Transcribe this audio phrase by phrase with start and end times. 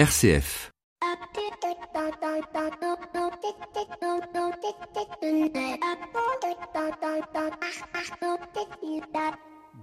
[0.00, 0.70] RCF.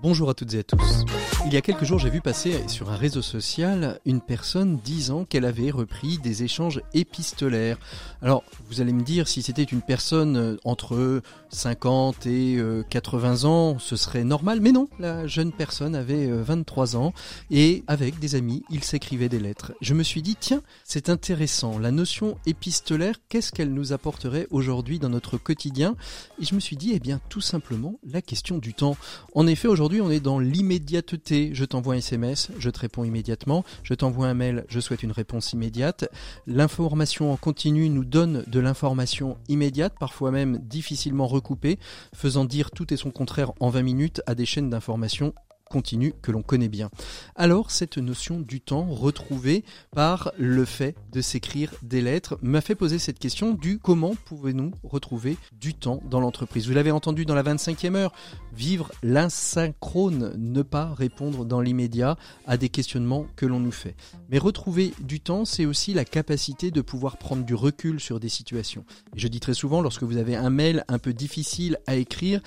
[0.04, 1.05] Bonjour à toutes et à tous.
[1.47, 5.24] Il y a quelques jours, j'ai vu passer sur un réseau social une personne disant
[5.24, 7.79] qu'elle avait repris des échanges épistolaires.
[8.21, 13.47] Alors, vous allez me dire, si c'était une personne euh, entre 50 et 80 euh,
[13.47, 14.60] ans, ce serait normal.
[14.62, 17.13] Mais non, la jeune personne avait 23 euh, ans
[17.49, 19.71] et avec des amis, il s'écrivait des lettres.
[19.79, 21.79] Je me suis dit, tiens, c'est intéressant.
[21.79, 25.95] La notion épistolaire, qu'est-ce qu'elle nous apporterait aujourd'hui dans notre quotidien?
[26.41, 28.98] Et je me suis dit, eh bien, tout simplement, la question du temps.
[29.34, 31.51] En effet, aujourd'hui, on est dans l'immédiateté.
[31.53, 33.63] Je t'envoie un SMS, je te réponds immédiatement.
[33.83, 36.09] Je t'envoie un mail, je souhaite une réponse immédiate.
[36.45, 41.79] L'information en continu nous donne de l'information immédiate, parfois même difficilement recoupée,
[42.13, 45.33] faisant dire tout et son contraire en 20 minutes à des chaînes d'information
[45.70, 46.89] continue que l'on connaît bien.
[47.35, 52.75] Alors cette notion du temps retrouvée par le fait de s'écrire des lettres m'a fait
[52.75, 56.67] poser cette question du comment pouvons-nous retrouver du temps dans l'entreprise?
[56.67, 58.14] Vous l'avez entendu dans la 25e heure,
[58.53, 63.95] vivre l'insynchrone, ne pas répondre dans l'immédiat à des questionnements que l'on nous fait.
[64.30, 68.30] Mais retrouver du temps, c'est aussi la capacité de pouvoir prendre du recul sur des
[68.30, 68.86] situations.
[69.16, 72.41] Je dis très souvent, lorsque vous avez un mail un peu difficile à écrire,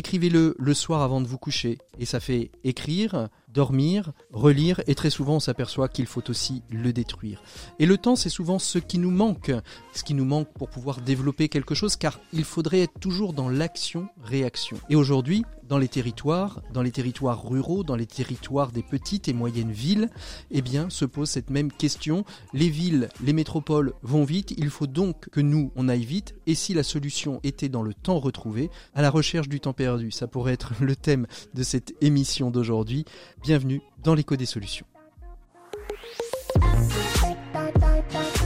[0.00, 1.78] écrivez-le le soir avant de vous coucher.
[1.98, 6.92] Et ça fait écrire, dormir, relire, et très souvent on s'aperçoit qu'il faut aussi le
[6.92, 7.42] détruire.
[7.78, 9.52] Et le temps, c'est souvent ce qui nous manque,
[9.92, 13.48] ce qui nous manque pour pouvoir développer quelque chose, car il faudrait être toujours dans
[13.48, 14.78] l'action-réaction.
[14.88, 19.32] Et aujourd'hui, dans les territoires, dans les territoires ruraux, dans les territoires des petites et
[19.32, 20.10] moyennes villes,
[20.50, 22.24] eh bien, se pose cette même question.
[22.52, 26.56] Les villes, les métropoles vont vite, il faut donc que nous, on aille vite, et
[26.56, 30.26] si la solution était dans le temps retrouvé, à la recherche du temps perdu, ça
[30.26, 33.04] pourrait être le thème de cette émission d'aujourd'hui.
[33.42, 34.84] Bienvenue dans l'écho des solutions.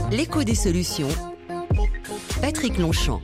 [0.09, 1.09] L'écho des solutions.
[2.41, 3.21] Patrick Longchamp.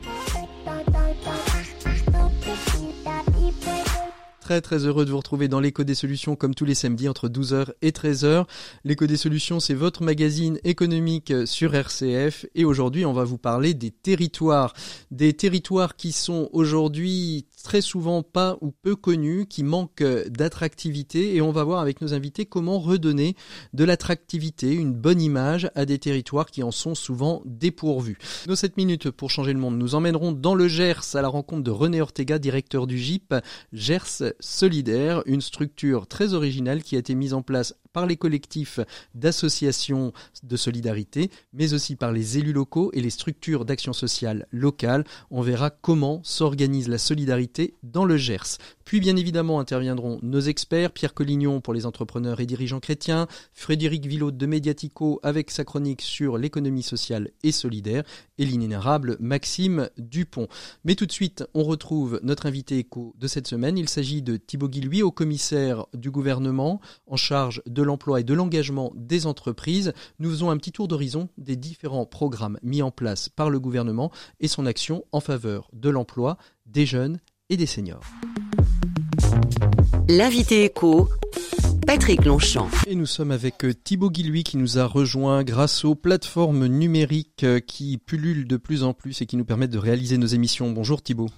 [4.60, 7.72] Très heureux de vous retrouver dans l'écho des solutions comme tous les samedis entre 12h
[7.80, 8.44] et 13h.
[8.84, 13.72] L'écho des solutions c'est votre magazine économique sur RCF et aujourd'hui on va vous parler
[13.72, 14.74] des territoires.
[15.10, 21.40] Des territoires qui sont aujourd'hui très souvent pas ou peu connus, qui manquent d'attractivité et
[21.40, 23.36] on va voir avec nos invités comment redonner
[23.72, 28.18] de l'attractivité, une bonne image à des territoires qui en sont souvent dépourvus.
[28.48, 31.62] Nos 7 minutes pour changer le monde nous emmèneront dans le Gers à la rencontre
[31.62, 33.34] de René Ortega, directeur du GIP
[33.72, 38.80] Gers Solidaire, une structure très originale qui a été mise en place par les collectifs
[39.14, 45.04] d'associations de solidarité, mais aussi par les élus locaux et les structures d'action sociale locales.
[45.30, 48.58] On verra comment s'organise la solidarité dans le Gers.
[48.84, 54.06] Puis bien évidemment interviendront nos experts, Pierre Collignon pour les entrepreneurs et dirigeants chrétiens, Frédéric
[54.06, 58.02] Villot de Mediatico avec sa chronique sur l'économie sociale et solidaire,
[58.38, 60.48] et l'inénarrable Maxime Dupont.
[60.84, 63.78] Mais tout de suite, on retrouve notre invité éco de cette semaine.
[63.78, 68.34] Il s'agit de Thibaut Guilhuy, au commissaire du gouvernement en charge de l'emploi et de
[68.34, 69.92] l'engagement des entreprises.
[70.18, 74.10] Nous faisons un petit tour d'horizon des différents programmes mis en place par le gouvernement
[74.40, 78.02] et son action en faveur de l'emploi des jeunes et des seniors.
[80.08, 81.08] L'invité éco,
[81.86, 82.68] Patrick Longchamp.
[82.86, 87.44] Et nous sommes avec euh, Thibaut Guilhuy qui nous a rejoint grâce aux plateformes numériques
[87.44, 90.70] euh, qui pullulent de plus en plus et qui nous permettent de réaliser nos émissions.
[90.70, 91.28] Bonjour Thibaut.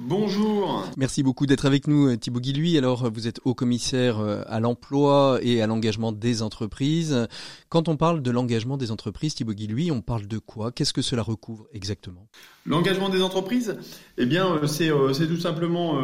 [0.00, 0.86] Bonjour.
[0.96, 2.78] Merci beaucoup d'être avec nous, Thibaut Guilhuy.
[2.78, 7.26] Alors, vous êtes haut commissaire euh, à l'emploi et à l'engagement des entreprises.
[7.68, 10.70] Quand on parle de l'engagement des entreprises, Thibaut Guilhuy, on parle de quoi?
[10.70, 12.28] Qu'est-ce que cela recouvre exactement?
[12.64, 13.76] L'engagement des entreprises,
[14.18, 15.98] eh bien, euh, euh, c'est tout simplement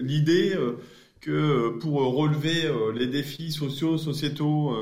[0.00, 0.56] l'idée
[1.20, 4.72] que pour relever les défis sociaux, sociétaux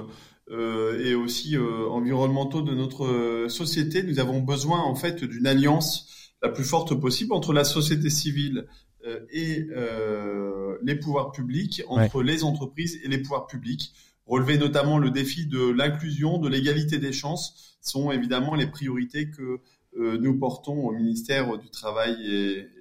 [0.50, 6.64] et aussi environnementaux de notre société, nous avons besoin en fait d'une alliance la plus
[6.64, 8.66] forte possible entre la société civile
[9.06, 13.94] euh, et euh, les pouvoirs publics, entre les entreprises et les pouvoirs publics.
[14.26, 19.60] Relever notamment le défi de l'inclusion, de l'égalité des chances sont évidemment les priorités que
[19.96, 22.14] nous portons au ministère du Travail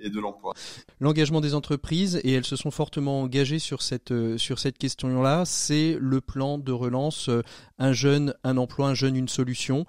[0.02, 0.54] et, de l'Emploi.
[1.00, 5.44] L'engagement des entreprises, et elles se sont fortement engagées sur cette, euh, sur cette question-là,
[5.46, 7.42] c'est le plan de relance euh,
[7.80, 9.86] Un jeune, un emploi, un jeune, une solution.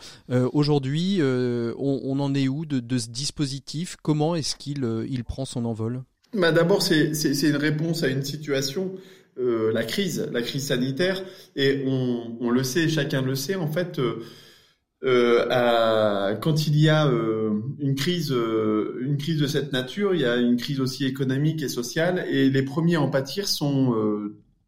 [0.52, 3.96] Aujourd'hui, on, en est où de, ce dispositif?
[4.02, 6.02] Comment est-ce qu'il il prend son envol?
[6.32, 7.12] Bah D'abord, c'est
[7.42, 8.94] une réponse à une situation
[9.36, 11.22] la crise, la crise sanitaire,
[11.56, 14.00] et on, on, le sait, chacun le sait, en fait,
[15.04, 20.22] euh, quand il y a euh, une crise, euh, une crise de cette nature, il
[20.22, 23.94] y a une crise aussi économique et sociale, et les premiers à en pâtir sont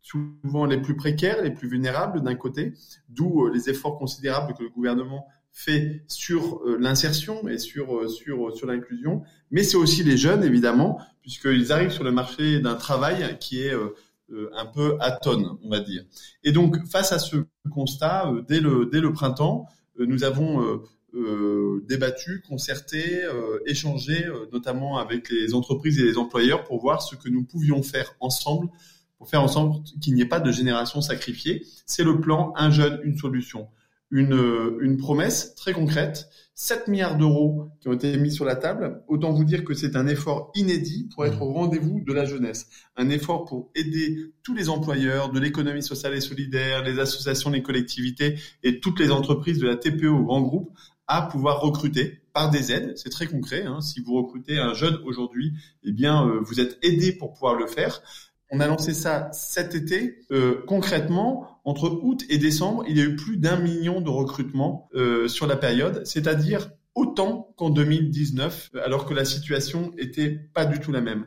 [0.03, 2.75] souvent les plus précaires, les plus vulnérables d'un côté,
[3.09, 9.23] d'où les efforts considérables que le gouvernement fait sur l'insertion et sur sur sur l'inclusion,
[9.51, 13.73] mais c'est aussi les jeunes évidemment, puisqu'ils arrivent sur le marché d'un travail qui est
[13.73, 16.05] un peu atone, on va dire.
[16.45, 17.37] Et donc face à ce
[17.73, 19.67] constat, dès le dès le printemps,
[19.99, 20.81] nous avons
[21.17, 27.01] euh, débattu, concerté, euh, échangé, euh, notamment avec les entreprises et les employeurs pour voir
[27.01, 28.69] ce que nous pouvions faire ensemble
[29.17, 31.65] pour faire ensemble qu'il n'y ait pas de génération sacrifiée.
[31.87, 33.69] C'est le plan Un jeune, une solution.
[34.11, 39.03] Une, une promesse très concrète, 7 milliards d'euros qui ont été mis sur la table.
[39.09, 42.67] Autant vous dire que c'est un effort inédit pour être au rendez-vous de la jeunesse.
[42.97, 47.63] Un effort pour aider tous les employeurs de l'économie sociale et solidaire, les associations, les
[47.63, 50.71] collectivités et toutes les entreprises de la TPE au grand groupe
[51.09, 52.95] à pouvoir recruter par des aides.
[52.97, 53.65] C'est très concret.
[53.65, 53.81] Hein.
[53.81, 55.53] Si vous recrutez un jeune aujourd'hui,
[55.85, 58.03] eh bien, euh, vous êtes aidé pour pouvoir le faire.
[58.51, 60.19] On a lancé ça cet été.
[60.31, 64.89] Euh, concrètement, entre août et décembre, il y a eu plus d'un million de recrutements
[64.95, 70.79] euh, sur la période, c'est-à-dire autant qu'en 2019, alors que la situation était pas du
[70.79, 71.25] tout la même.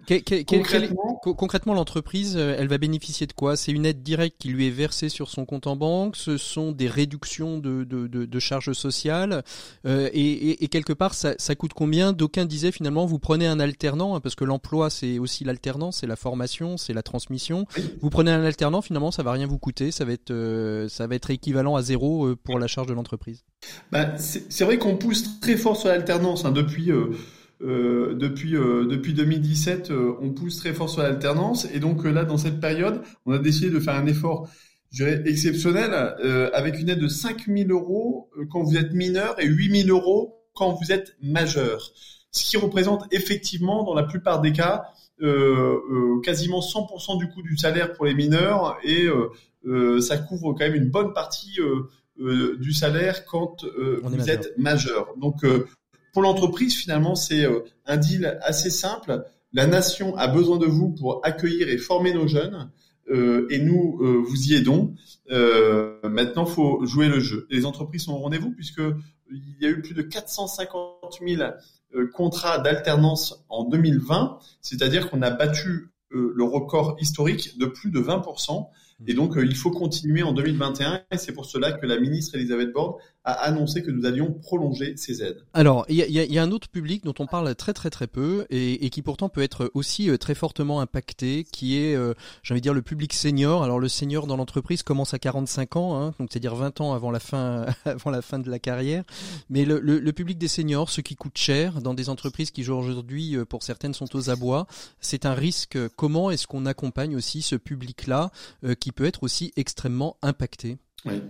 [1.24, 3.58] concrètement, l'entreprise, euh, elle va bénéficier de quoi?
[3.58, 6.72] C'est une aide directe qui lui est versée sur son compte en banque, ce sont
[6.72, 9.44] des réductions de, de, de, charges sociales,
[9.88, 12.14] euh, et, et, quelque part, ça, ça coûte combien?
[12.14, 16.08] D'aucuns disaient finalement, vous prenez un alternant, hein, parce que l'emploi, c'est aussi l'alternance, c'est
[16.08, 17.66] la formation, c'est la transmission.
[18.02, 21.08] Vous prenez un alternant, finalement, ça va rien vous coûter, ça va être, euh, ça
[21.08, 23.44] va être équivalent à zéro pour la charge de l'entreprise.
[23.92, 26.52] Bah, c'est vrai qu'on pousse très fort sur l'alternance hein.
[26.52, 26.92] depuis.
[26.92, 27.12] Euh,
[27.62, 32.38] euh, depuis euh, depuis 2017, on pousse très fort sur l'alternance et donc là dans
[32.38, 34.48] cette période, on a décidé de faire un effort,
[34.92, 35.94] je dirais exceptionnel,
[36.54, 40.40] avec une aide de 5 000 euros quand vous êtes mineur et 8 000 euros
[40.54, 41.92] quand vous êtes majeur,
[42.32, 44.86] ce qui représente effectivement dans la plupart des cas
[46.24, 49.10] quasiment 100% du coût du salaire pour les mineurs et
[50.00, 51.60] ça couvre quand même une bonne partie
[52.18, 53.66] du salaire quand
[54.02, 55.14] vous êtes majeur.
[55.18, 55.44] Donc
[56.20, 57.48] pour l'entreprise, finalement, c'est
[57.86, 59.24] un deal assez simple.
[59.54, 62.70] La nation a besoin de vous pour accueillir et former nos jeunes.
[63.10, 64.94] Euh, et nous euh, vous y aidons.
[65.32, 67.48] Euh, maintenant, faut jouer le jeu.
[67.50, 68.82] Les entreprises sont au rendez-vous puisque
[69.32, 71.42] il y a eu plus de 450 000
[72.14, 78.26] contrats d'alternance en 2020, c'est-à-dire qu'on a battu le record historique de plus de 20
[79.08, 82.36] et donc, euh, il faut continuer en 2021 et c'est pour cela que la ministre
[82.36, 85.44] Elisabeth Borne a annoncé que nous allions prolonger ces aides.
[85.54, 88.90] Alors, il y a, un autre public dont on parle très très très peu et,
[88.90, 92.14] qui pourtant peut être aussi euh, très fortement impacté, qui est, euh,
[92.52, 93.64] dire, le public senior.
[93.64, 97.12] Alors, le senior dans l'entreprise commence à 45 ans, hein, donc c'est-à-dire 20 ans avant
[97.12, 99.04] la fin avant la fin de la carrière.
[99.50, 103.38] Mais le, le, public des seniors, ceux qui coûtent cher dans des entreprises qui aujourd'hui,
[103.48, 104.68] pour certaines, sont aux abois,
[105.00, 105.78] c'est un risque.
[105.96, 108.32] Comment est-ce qu'on accompagne aussi ce public-là
[108.80, 110.78] qui peut être aussi extrêmement impacté.
[111.06, 111.22] Oui.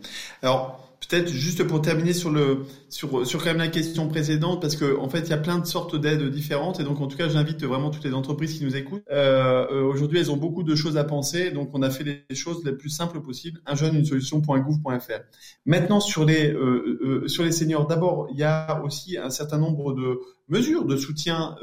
[0.42, 4.76] Alors peut-être juste pour terminer sur le sur sur quand même la question précédente parce
[4.76, 7.18] que en fait il y a plein de sortes d'aides différentes et donc en tout
[7.18, 9.04] cas j'invite vraiment toutes les entreprises qui nous écoutent.
[9.12, 12.36] Euh, euh, Aujourd'hui elles ont beaucoup de choses à penser donc on a fait les
[12.36, 13.62] choses les plus simples possibles.
[13.66, 15.20] Un jeune une solution.gouv.fr.
[15.66, 19.94] Maintenant sur les euh, sur les seniors d'abord il y a aussi un certain nombre
[19.94, 21.56] de mesures de soutien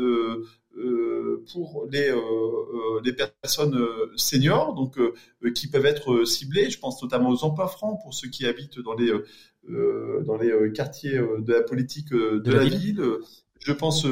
[1.52, 3.78] pour les, euh, euh, les personnes
[4.16, 4.98] seniors, donc
[5.54, 6.70] qui peuvent être ciblées.
[6.70, 9.12] Je pense notamment aux emplois francs pour ceux qui habitent dans les
[10.24, 13.02] dans les quartiers de la politique de, la, ville.
[13.58, 14.06] Je pense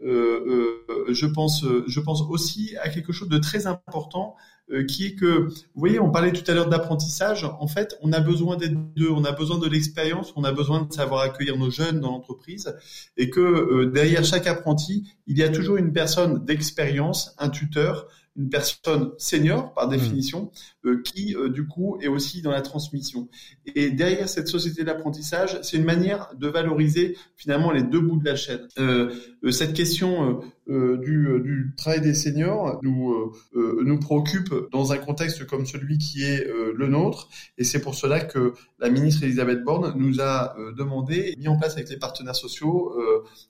[0.00, 5.48] je pense je pense aussi à quelque chose de très important euh, qui est que,
[5.48, 7.44] vous voyez, on parlait tout à l'heure d'apprentissage.
[7.44, 9.10] En fait, on a besoin des deux.
[9.10, 12.74] On a besoin de l'expérience, on a besoin de savoir accueillir nos jeunes dans l'entreprise,
[13.16, 18.08] et que euh, derrière chaque apprenti, il y a toujours une personne d'expérience, un tuteur,
[18.36, 19.90] une personne senior par mmh.
[19.90, 20.50] définition,
[20.84, 23.28] euh, qui du coup est aussi dans la transmission.
[23.74, 28.24] Et derrière cette société d'apprentissage, c'est une manière de valoriser finalement les deux bouts de
[28.24, 28.68] la chaîne.
[28.78, 30.34] Euh, cette question euh,
[30.68, 35.98] du, euh, du, travail des seniors nous, euh, nous préoccupe dans un contexte comme celui
[35.98, 37.28] qui est le nôtre.
[37.56, 41.74] Et c'est pour cela que la ministre Elisabeth Borne nous a demandé, mis en place
[41.74, 42.94] avec les partenaires sociaux,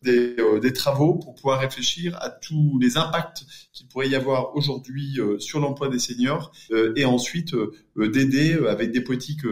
[0.02, 5.18] des, des travaux pour pouvoir réfléchir à tous les impacts qu'il pourrait y avoir aujourd'hui
[5.38, 6.52] sur l'emploi des seniors
[6.96, 7.54] et ensuite
[7.96, 9.44] d'aider avec des politiques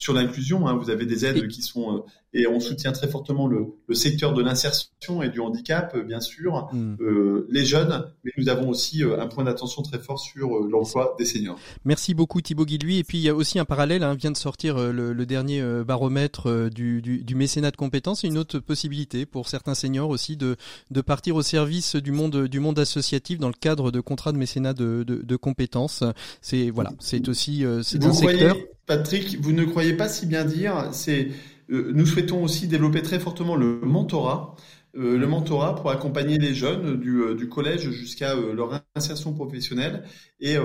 [0.00, 0.66] sur l'inclusion.
[0.66, 0.76] Hein.
[0.76, 2.00] Vous avez des aides qui sont euh,
[2.32, 6.20] et on soutient très fortement le, le secteur de l'insertion et du handicap, euh, bien
[6.20, 6.96] sûr, mm.
[7.00, 11.24] euh, les jeunes, mais nous avons aussi un point d'attention très fort sur l'emploi des
[11.24, 11.58] seniors.
[11.84, 12.98] Merci beaucoup Thibaut Guilhuy.
[12.98, 15.62] Et puis il y a aussi un parallèle, hein, vient de sortir le, le dernier
[15.84, 20.56] baromètre du, du, du, mécénat de compétences, une autre possibilité pour certains seniors aussi de,
[20.90, 24.38] de partir au service du monde du monde associatif dans le cadre de contrats de
[24.38, 26.04] mécénat de, de, de compétences.
[26.40, 28.56] C'est voilà, c'est aussi c'est un secteur.
[28.90, 31.28] Patrick, vous ne croyez pas si bien dire, c'est
[31.70, 34.56] euh, nous souhaitons aussi développer très fortement le mentorat.
[34.96, 40.02] Euh, le mentorat pour accompagner les jeunes du, euh, collège jusqu'à leur insertion professionnelle.
[40.40, 40.56] Et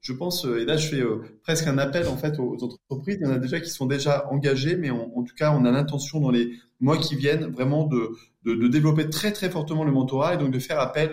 [0.00, 1.02] je pense, et là je fais
[1.42, 3.18] presque un appel en fait aux entreprises.
[3.20, 5.72] Il y en a déjà qui sont déjà engagés, mais en tout cas on a
[5.72, 8.10] l'intention dans les mois qui viennent vraiment de,
[8.44, 11.10] de, de, développer très très fortement le mentorat et donc de faire appel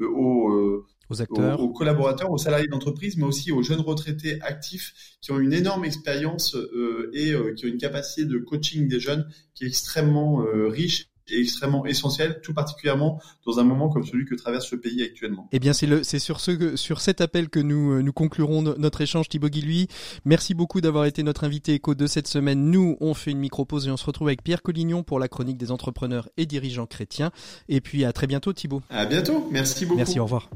[0.00, 5.32] aux aux acteurs, aux, collaborateurs, aux salariés d'entreprise, mais aussi aux jeunes retraités actifs qui
[5.32, 9.28] ont une énorme expérience euh, et euh, qui ont une capacité de coaching des jeunes
[9.54, 14.24] qui est extrêmement euh, riche et extrêmement essentiel, tout particulièrement dans un moment comme celui
[14.24, 15.48] que traverse le pays actuellement.
[15.52, 19.48] Eh bien, c'est sur ce, sur cet appel que nous, nous conclurons notre échange, Thibaut
[19.48, 19.88] Guilhuy.
[20.24, 22.70] Merci beaucoup d'avoir été notre invité éco de cette semaine.
[22.70, 25.58] Nous, on fait une micro-pause et on se retrouve avec Pierre Collignon pour la chronique
[25.58, 27.30] des entrepreneurs et dirigeants chrétiens.
[27.68, 28.82] Et puis, à très bientôt, Thibaut.
[28.90, 29.48] À bientôt.
[29.50, 29.96] Merci beaucoup.
[29.96, 30.50] Merci, au revoir.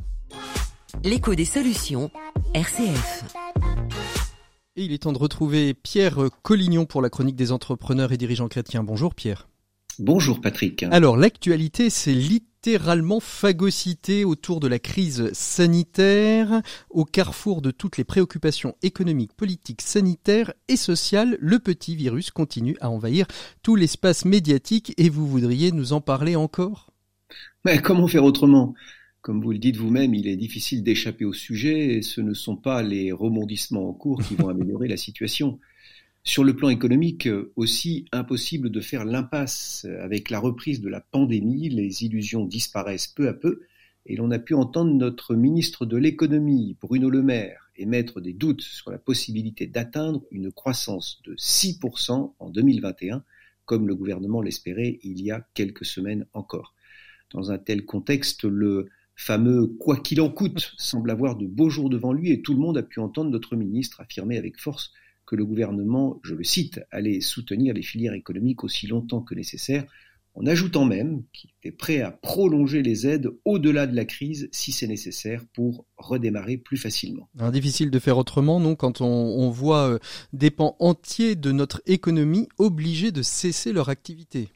[1.03, 2.11] L'écho des solutions,
[2.55, 3.25] RCF.
[4.77, 8.49] Et il est temps de retrouver Pierre Collignon pour la chronique des entrepreneurs et dirigeants
[8.49, 8.83] chrétiens.
[8.83, 9.49] Bonjour Pierre.
[9.99, 10.83] Bonjour Patrick.
[10.85, 18.05] Alors l'actualité c'est littéralement phagocyté autour de la crise sanitaire, au carrefour de toutes les
[18.05, 23.27] préoccupations économiques, politiques, sanitaires et sociales, le petit virus continue à envahir
[23.63, 26.91] tout l'espace médiatique et vous voudriez nous en parler encore?
[27.65, 28.75] Mais comment faire autrement?
[29.21, 32.57] Comme vous le dites vous-même, il est difficile d'échapper au sujet et ce ne sont
[32.57, 35.59] pas les rebondissements en cours qui vont améliorer la situation.
[36.27, 39.87] Sur le plan économique, aussi impossible de faire l'impasse.
[40.01, 43.61] Avec la reprise de la pandémie, les illusions disparaissent peu à peu
[44.07, 48.63] et l'on a pu entendre notre ministre de l'économie, Bruno Le Maire, émettre des doutes
[48.63, 53.23] sur la possibilité d'atteindre une croissance de 6% en 2021,
[53.67, 56.75] comme le gouvernement l'espérait il y a quelques semaines encore.
[57.33, 61.91] Dans un tel contexte, le fameux quoi qu'il en coûte semble avoir de beaux jours
[61.91, 64.93] devant lui et tout le monde a pu entendre notre ministre affirmer avec force
[65.35, 69.85] que le gouvernement, je le cite, allait soutenir les filières économiques aussi longtemps que nécessaire,
[70.35, 74.71] en ajoutant même qu'il était prêt à prolonger les aides au-delà de la crise si
[74.71, 77.29] c'est nécessaire pour redémarrer plus facilement.
[77.53, 79.99] difficile de faire autrement, non, quand on, on voit euh,
[80.33, 84.51] des pans entiers de notre économie obligés de cesser leur activité.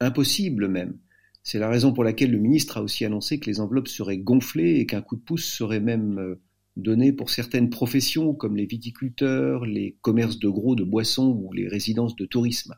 [0.00, 0.98] Impossible même.
[1.42, 4.80] C'est la raison pour laquelle le ministre a aussi annoncé que les enveloppes seraient gonflées
[4.80, 6.36] et qu'un coup de pouce serait même
[6.76, 11.52] euh, donné pour certaines professions comme les viticulteurs, les commerces de gros de boissons ou
[11.52, 12.74] les résidences de tourisme.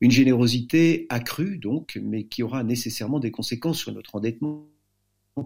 [0.00, 4.68] Une générosité accrue donc, mais qui aura nécessairement des conséquences sur notre endettement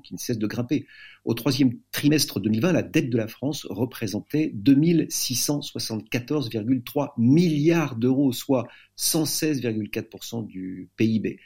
[0.04, 0.86] qui ne cesse de grimper.
[1.24, 10.46] Au troisième trimestre 2020, la dette de la France représentait 2674,3 milliards d'euros, soit 116,4%
[10.46, 11.40] du PIB.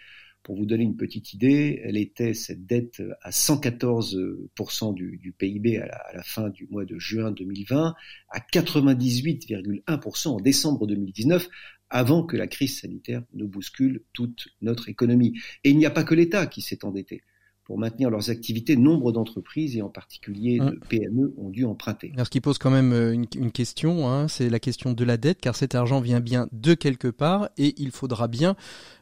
[0.46, 6.12] Pour vous donner une petite idée, elle était cette dette à 114% du, PIB à
[6.14, 7.96] la, fin du mois de juin 2020,
[8.30, 11.48] à 98,1% en décembre 2019,
[11.90, 15.36] avant que la crise sanitaire ne bouscule toute notre économie.
[15.64, 17.22] Et il n'y a pas que l'État qui s'est endetté
[17.66, 22.12] pour maintenir leurs activités, nombre d'entreprises et en particulier de PME ont dû emprunter.
[22.14, 25.16] Alors, ce qui pose quand même euh, une, question, hein, c'est la question de la
[25.16, 28.54] dette, car cet argent vient bien de quelque part et il faudra bien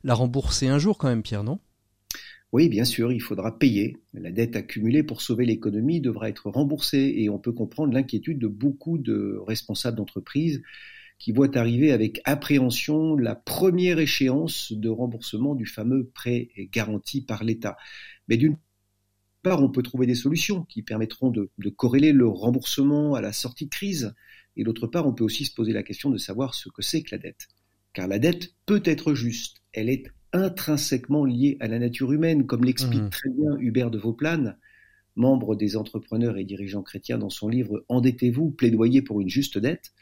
[0.02, 1.58] la rembourser un jour quand même, Pierre, non?
[2.52, 3.98] Oui, bien sûr, il faudra payer.
[4.14, 8.46] La dette accumulée pour sauver l'économie devra être remboursée et on peut comprendre l'inquiétude de
[8.46, 10.62] beaucoup de responsables d'entreprises
[11.18, 17.44] qui voient arriver avec appréhension la première échéance de remboursement du fameux prêt garanti par
[17.44, 17.76] l'État.
[18.28, 18.56] Mais d'une
[19.42, 23.66] part, on peut trouver des solutions qui permettront de, corréler le remboursement à la sortie
[23.66, 24.14] de crise.
[24.56, 27.02] Et d'autre part, on peut aussi se poser la question de savoir ce que c'est
[27.02, 27.48] que la dette.
[27.92, 29.58] Car la dette peut être juste.
[29.72, 33.10] Elle est intrinsèquement liée à la nature humaine, comme l'explique mmh.
[33.10, 34.58] très bien Hubert de Vauplane,
[35.14, 39.92] membre des entrepreneurs et dirigeants chrétiens dans son livre Endettez-vous, plaidoyer pour une juste dette.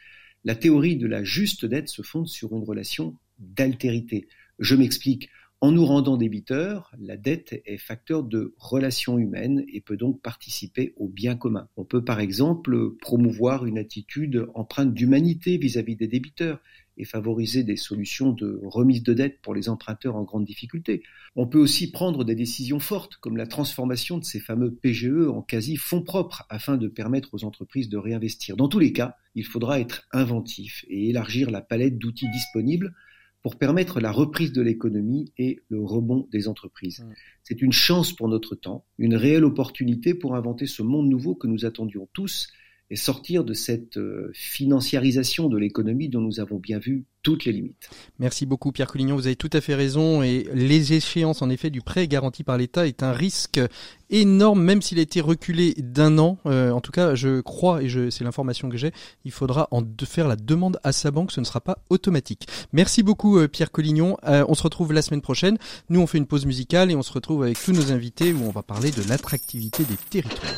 [0.44, 4.28] La théorie de la juste dette se fonde sur une relation d'altérité.
[4.58, 5.28] Je m'explique.
[5.62, 10.92] En nous rendant débiteurs, la dette est facteur de relations humaines et peut donc participer
[10.96, 11.68] au bien commun.
[11.76, 16.58] On peut par exemple promouvoir une attitude empreinte d'humanité vis-à-vis des débiteurs
[16.96, 21.04] et favoriser des solutions de remise de dette pour les emprunteurs en grande difficulté.
[21.36, 25.42] On peut aussi prendre des décisions fortes, comme la transformation de ces fameux PGE en
[25.42, 28.56] quasi-fonds propres, afin de permettre aux entreprises de réinvestir.
[28.56, 32.92] Dans tous les cas, il faudra être inventif et élargir la palette d'outils disponibles
[33.42, 37.00] pour permettre la reprise de l'économie et le rebond des entreprises.
[37.00, 37.12] Mmh.
[37.42, 41.48] C'est une chance pour notre temps, une réelle opportunité pour inventer ce monde nouveau que
[41.48, 42.48] nous attendions tous
[42.92, 47.52] et sortir de cette euh, financiarisation de l'économie dont nous avons bien vu toutes les
[47.52, 47.88] limites.
[48.18, 51.70] Merci beaucoup Pierre Collignon, vous avez tout à fait raison et les échéances en effet
[51.70, 53.60] du prêt garanti par l'État est un risque
[54.10, 56.36] énorme même s'il a été reculé d'un an.
[56.44, 58.92] Euh, en tout cas, je crois et c'est l'information que j'ai,
[59.24, 62.46] il faudra en faire la demande à sa banque, ce ne sera pas automatique.
[62.74, 65.56] Merci beaucoup euh, Pierre Collignon, on se retrouve la semaine prochaine.
[65.88, 68.42] Nous on fait une pause musicale et on se retrouve avec tous nos invités où
[68.42, 70.52] on va parler de l'attractivité des territoires.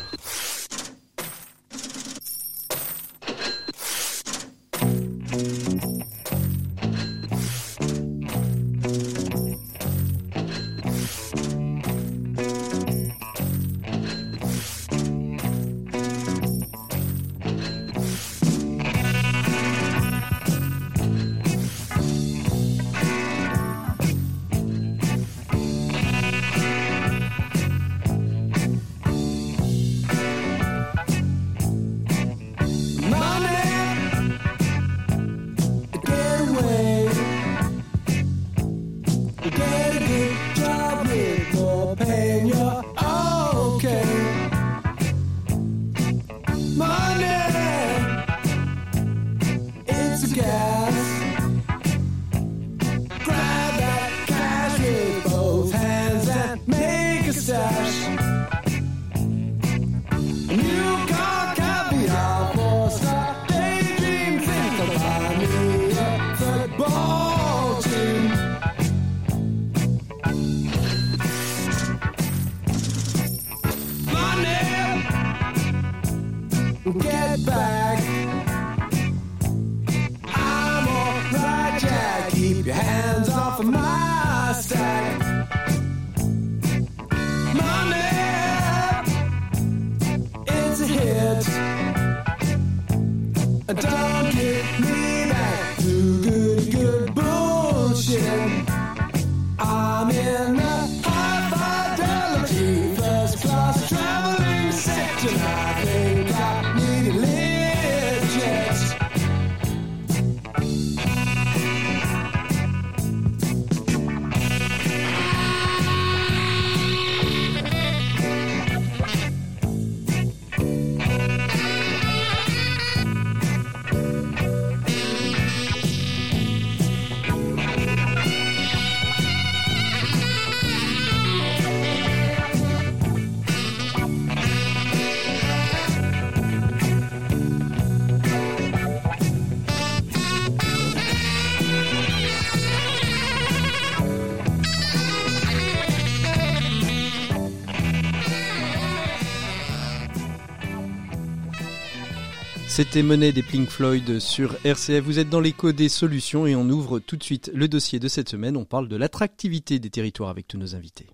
[152.77, 155.05] C'était Monnaie des Pink Floyd sur RCF.
[155.05, 158.09] Vous êtes dans l'écho des solutions et on ouvre tout de suite le dossier de
[158.09, 158.57] cette semaine.
[158.57, 161.07] On parle de l'attractivité des territoires avec tous nos invités.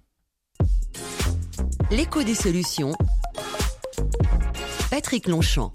[1.90, 2.92] L'écho des solutions.
[4.90, 5.70] Patrick Longchamp.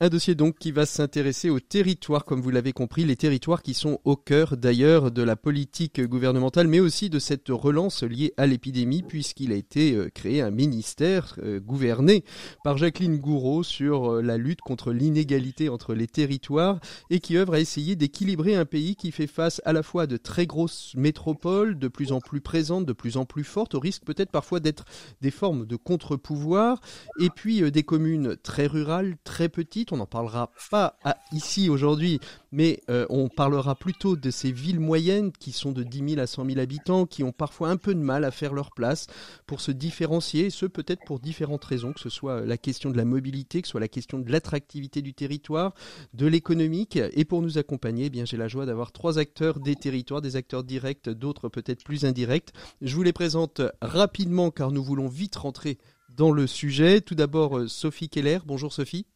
[0.00, 3.74] Un dossier donc qui va s'intéresser aux territoires, comme vous l'avez compris, les territoires qui
[3.74, 8.48] sont au cœur d'ailleurs de la politique gouvernementale, mais aussi de cette relance liée à
[8.48, 12.24] l'épidémie, puisqu'il a été euh, créé un ministère euh, gouverné
[12.64, 17.54] par Jacqueline Gouraud sur euh, la lutte contre l'inégalité entre les territoires et qui œuvre
[17.54, 20.92] à essayer d'équilibrer un pays qui fait face à la fois à de très grosses
[20.96, 24.58] métropoles, de plus en plus présentes, de plus en plus fortes, au risque peut-être parfois
[24.58, 24.86] d'être
[25.20, 26.80] des formes de contre-pouvoir,
[27.20, 30.96] et puis des communes très rurales, très petites on n'en parlera pas
[31.32, 32.20] ici aujourd'hui,
[32.52, 36.26] mais euh, on parlera plutôt de ces villes moyennes qui sont de 10 000 à
[36.26, 39.06] 100 000 habitants, qui ont parfois un peu de mal à faire leur place
[39.46, 42.96] pour se différencier, et ce peut-être pour différentes raisons, que ce soit la question de
[42.96, 45.74] la mobilité, que ce soit la question de l'attractivité du territoire,
[46.12, 46.98] de l'économique.
[47.12, 50.36] Et pour nous accompagner, eh bien j'ai la joie d'avoir trois acteurs des territoires, des
[50.36, 52.52] acteurs directs, d'autres peut-être plus indirects.
[52.80, 55.78] Je vous les présente rapidement car nous voulons vite rentrer
[56.16, 57.00] dans le sujet.
[57.00, 58.38] Tout d'abord, euh, Sophie Keller.
[58.46, 59.06] Bonjour Sophie.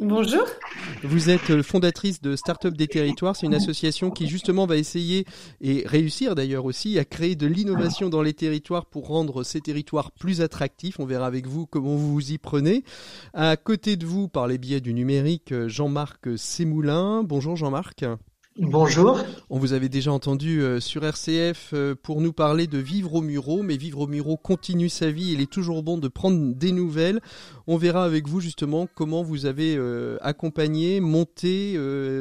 [0.00, 0.46] Bonjour.
[1.02, 3.36] Vous êtes euh, fondatrice de Startup des territoires.
[3.36, 5.26] C'est une association qui justement va essayer
[5.60, 10.12] et réussir d'ailleurs aussi à créer de l'innovation dans les territoires pour rendre ces territoires
[10.12, 10.98] plus attractifs.
[10.98, 12.84] On verra avec vous comment vous vous y prenez.
[13.34, 17.22] À côté de vous, par les biais du numérique, euh, Jean-Marc Sémoulin.
[17.22, 18.06] Bonjour Jean-Marc.
[18.58, 19.20] Bonjour.
[19.50, 23.62] On vous avait déjà entendu euh, sur RCF pour nous parler de Vivre au Muro,
[23.62, 25.32] mais Vivre au Muro continue sa vie.
[25.32, 27.20] Il est toujours bon de prendre des nouvelles.
[27.66, 31.76] On verra avec vous justement comment vous avez euh, accompagné, monté,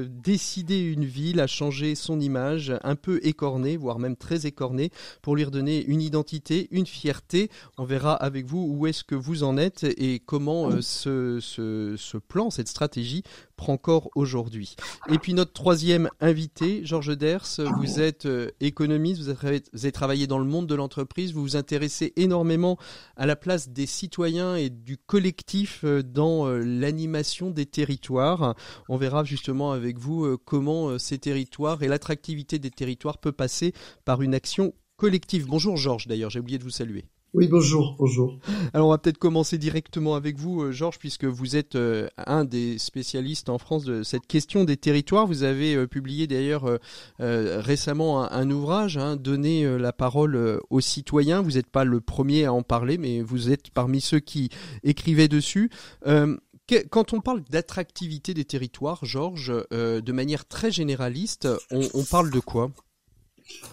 [0.09, 5.35] décidé une ville à changer son image, un peu écornée, voire même très écornée, pour
[5.35, 7.49] lui redonner une identité, une fierté.
[7.77, 12.49] On verra avec vous où est-ce que vous en êtes et comment ce, ce, plan,
[12.49, 13.23] cette stratégie
[13.55, 14.75] prend corps aujourd'hui.
[15.09, 17.45] Et puis notre troisième invité, Georges Ders,
[17.77, 22.11] vous êtes euh, économiste, vous avez, travaillé dans le monde de l'entreprise, vous vous intéressez
[22.17, 22.77] énormément
[23.15, 25.34] à la place des citoyens et du collectif
[25.83, 28.55] euh, dans euh, l'animation des territoires.
[28.89, 33.73] On verra justement avec vous comment ces territoires et l'attractivité des territoires peut passer
[34.05, 35.47] par une action collective.
[35.47, 37.05] Bonjour Georges d'ailleurs, j'ai oublié de vous saluer.
[37.35, 38.39] Oui, bonjour, bonjour.
[38.73, 42.45] Alors on va peut-être commencer directement avec vous, euh, Georges, puisque vous êtes euh, un
[42.45, 45.27] des spécialistes en France de cette question des territoires.
[45.27, 46.79] Vous avez euh, publié d'ailleurs
[47.19, 51.41] récemment un, ouvrage, hein, Donner la parole aux citoyens.
[51.41, 54.49] Vous n'êtes pas le premier à en parler, mais vous êtes parmi ceux qui
[54.83, 55.69] écrivaient dessus.
[56.05, 62.71] Quand on parle d'attractivité des territoires, Georges, de manière très généraliste, on, parle de quoi?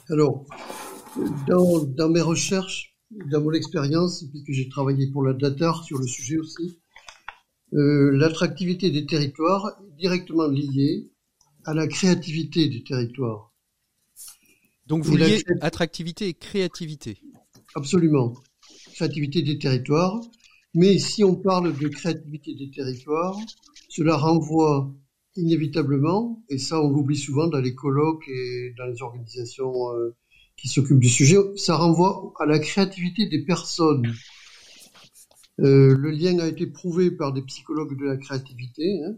[0.08, 0.44] Alors,
[1.46, 2.91] dans, dans mes recherches,
[3.30, 6.78] dans mon expérience, puisque j'ai travaillé pour la DATAR sur le sujet aussi,
[7.74, 11.10] euh, l'attractivité des territoires est directement liée
[11.64, 13.52] à la créativité des territoires.
[14.86, 17.18] Donc vous liez attractivité et créativité
[17.74, 18.34] Absolument.
[18.94, 20.20] Créativité des territoires.
[20.74, 23.38] Mais si on parle de créativité des territoires,
[23.88, 24.92] cela renvoie
[25.36, 30.14] inévitablement, et ça on l'oublie souvent dans les colloques et dans les organisations euh,
[30.56, 34.12] qui s'occupe du sujet, ça renvoie à la créativité des personnes.
[35.60, 39.02] Euh, le lien a été prouvé par des psychologues de la créativité.
[39.04, 39.14] Hein.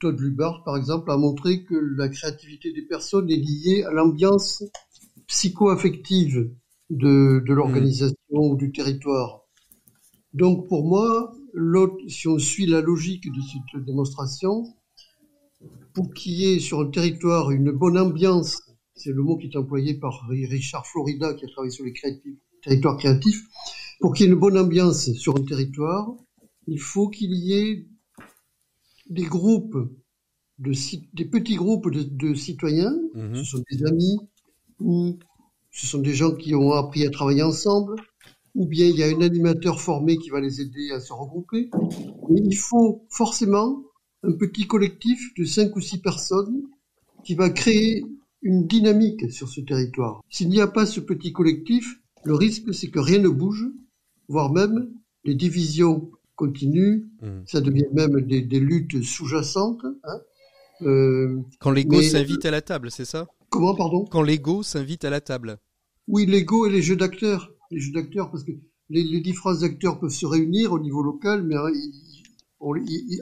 [0.00, 4.62] Todd Lubart, par exemple, a montré que la créativité des personnes est liée à l'ambiance
[5.26, 6.50] psycho-affective
[6.90, 9.42] de, de l'organisation ou du territoire.
[10.34, 11.34] Donc pour moi,
[12.08, 14.64] si on suit la logique de cette démonstration,
[15.94, 18.60] pour qu'il y ait sur un territoire une bonne ambiance
[18.96, 21.94] c'est le mot qui est employé par Richard Florida, qui a travaillé sur les
[22.62, 23.44] territoires créatifs.
[24.00, 26.12] Pour qu'il y ait une bonne ambiance sur un territoire,
[26.66, 27.86] il faut qu'il y ait
[29.08, 29.76] des groupes,
[30.58, 30.72] de,
[31.14, 33.36] des petits groupes de, citoyens, mhm.
[33.36, 34.18] ce sont des amis,
[34.80, 35.18] ou
[35.70, 37.96] ce sont des gens qui ont appris à travailler ensemble,
[38.54, 41.70] ou bien il y a un animateur formé qui va les aider à se regrouper.
[42.30, 43.82] Mais il faut forcément
[44.22, 46.62] un petit collectif de cinq ou six personnes
[47.24, 48.04] qui va créer
[48.46, 50.22] une dynamique sur ce territoire.
[50.30, 53.66] S'il n'y a pas ce petit collectif, le risque c'est que rien ne bouge,
[54.28, 54.88] voire même
[55.24, 57.28] les divisions continuent, mmh.
[57.44, 59.84] ça devient même des, luttes sous-jacentes.
[60.04, 60.20] Hein.
[60.82, 63.26] Euh, Quand l'ego s'invite à la table, c'est ça?
[63.48, 64.04] Comment, pardon?
[64.04, 65.58] Quand l'ego s'invite à la table.
[66.06, 67.52] Oui, l'ego et les jeux d'acteurs.
[67.72, 68.52] Les jeux d'acteurs, parce que
[68.90, 71.72] les, les différents acteurs peuvent se réunir au niveau local, mais hein,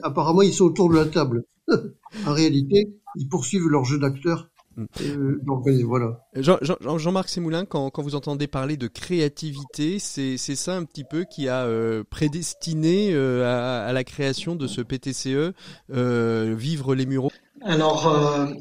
[0.03, 1.45] apparemment ils sont autour de la table.
[2.27, 5.41] en réalité, ils poursuivent leur jeu d'acteurs euh,
[5.85, 6.19] voilà.
[6.35, 11.63] Jean-Marc Semoulin, quand, vous entendez parler de créativité, c'est ça un petit peu qui a
[11.63, 15.53] euh, prédestiné euh, à, la création de ce PTCE,
[15.89, 17.31] Vivre les Mureaux?
[17.61, 18.13] Alors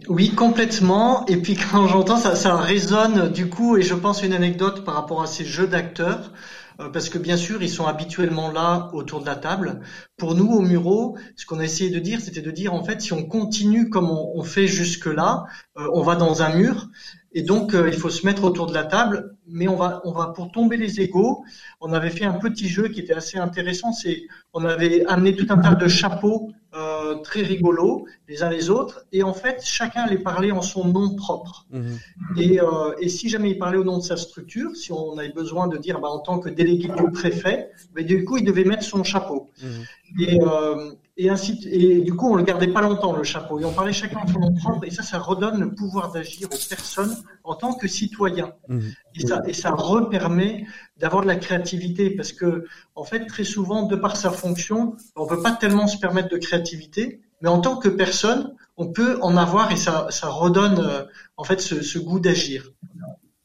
[0.09, 1.27] oui complètement.
[1.27, 4.95] Et puis quand j'entends ça ça résonne du coup et je pense une anecdote par
[4.95, 6.31] rapport à ces jeux d'acteurs.
[6.31, 9.81] euh, parce que bien sûr, ils sont habituellement là autour de la table.
[10.17, 13.01] Pour nous, au Muro, ce qu'on a essayé de dire, c'était de dire, en fait,
[13.01, 15.45] si on continue comme on, fait jusque-là,
[15.79, 16.89] euh, on va dans un mur,
[17.35, 20.13] et donc euh, il faut se mettre autour de la table, mais on va, on
[20.13, 21.45] va pour tomber les égaux,
[21.81, 25.47] on avait fait un petit jeu qui était assez intéressant, c'est on avait amené tout
[25.51, 30.03] un tas de chapeaux euh, très rigolos les uns les autres, et en fait chacun
[30.03, 31.67] allait parler en son nom propre.
[31.71, 31.99] Mhm.
[32.37, 35.33] Et, euh, et, si jamais il parlait au nom de sa structure, si on avait
[35.33, 38.65] besoin de dire bah, en tant que délégué du préfet, mais du coup il devait
[38.65, 39.51] mettre son chapeau.
[39.63, 40.21] Mhm.
[40.21, 43.61] Et, euh, et ainsi et du coup on le gardait pas longtemps le chapeau.
[43.61, 46.69] Et on parlait chacun en son propre et ça ça redonne le pouvoir d'agir aux
[46.69, 48.53] personnes en tant que citoyens.
[48.69, 48.93] Mhm.
[49.15, 53.85] et ça et ça repermet d'avoir de la créativité parce que en fait très souvent
[53.85, 57.77] de par sa fonction on peut pas tellement se permettre de créativité mais en tant
[57.77, 61.05] que personne on peut en avoir et ça ça redonne euh,
[61.37, 62.73] en fait ce, ce goût d'agir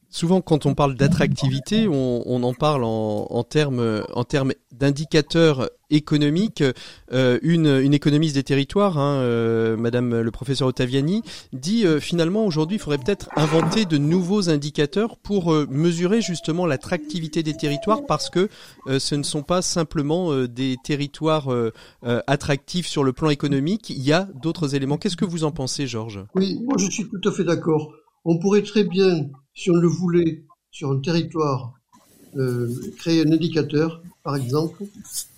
[0.10, 6.64] Souvent, quand on parle d'attractivité, on, en parle en, termes en termes d'indicateurs économiques.
[7.12, 11.22] Euh, une, économiste des territoires, hein, euh, Madame le professeur Ottaviani,
[11.54, 17.44] dit euh, finalement aujourd'hui, il faudrait peut-être inventer de nouveaux indicateurs pour mesurer justement l'attractivité
[17.44, 18.50] des territoires, parce que
[18.88, 21.50] ce ne sont pas simplement des territoires
[22.28, 23.90] attractifs sur le plan économique.
[23.90, 24.98] Il y a d'autres éléments.
[24.98, 26.24] Qu'est-ce que vous en pensez, Georges?
[26.36, 27.92] Oui, moi je suis tout à fait d'accord.
[28.26, 31.74] On pourrait très bien si on le voulait, sur un territoire,
[32.38, 34.86] euh, créer un indicateur, par exemple,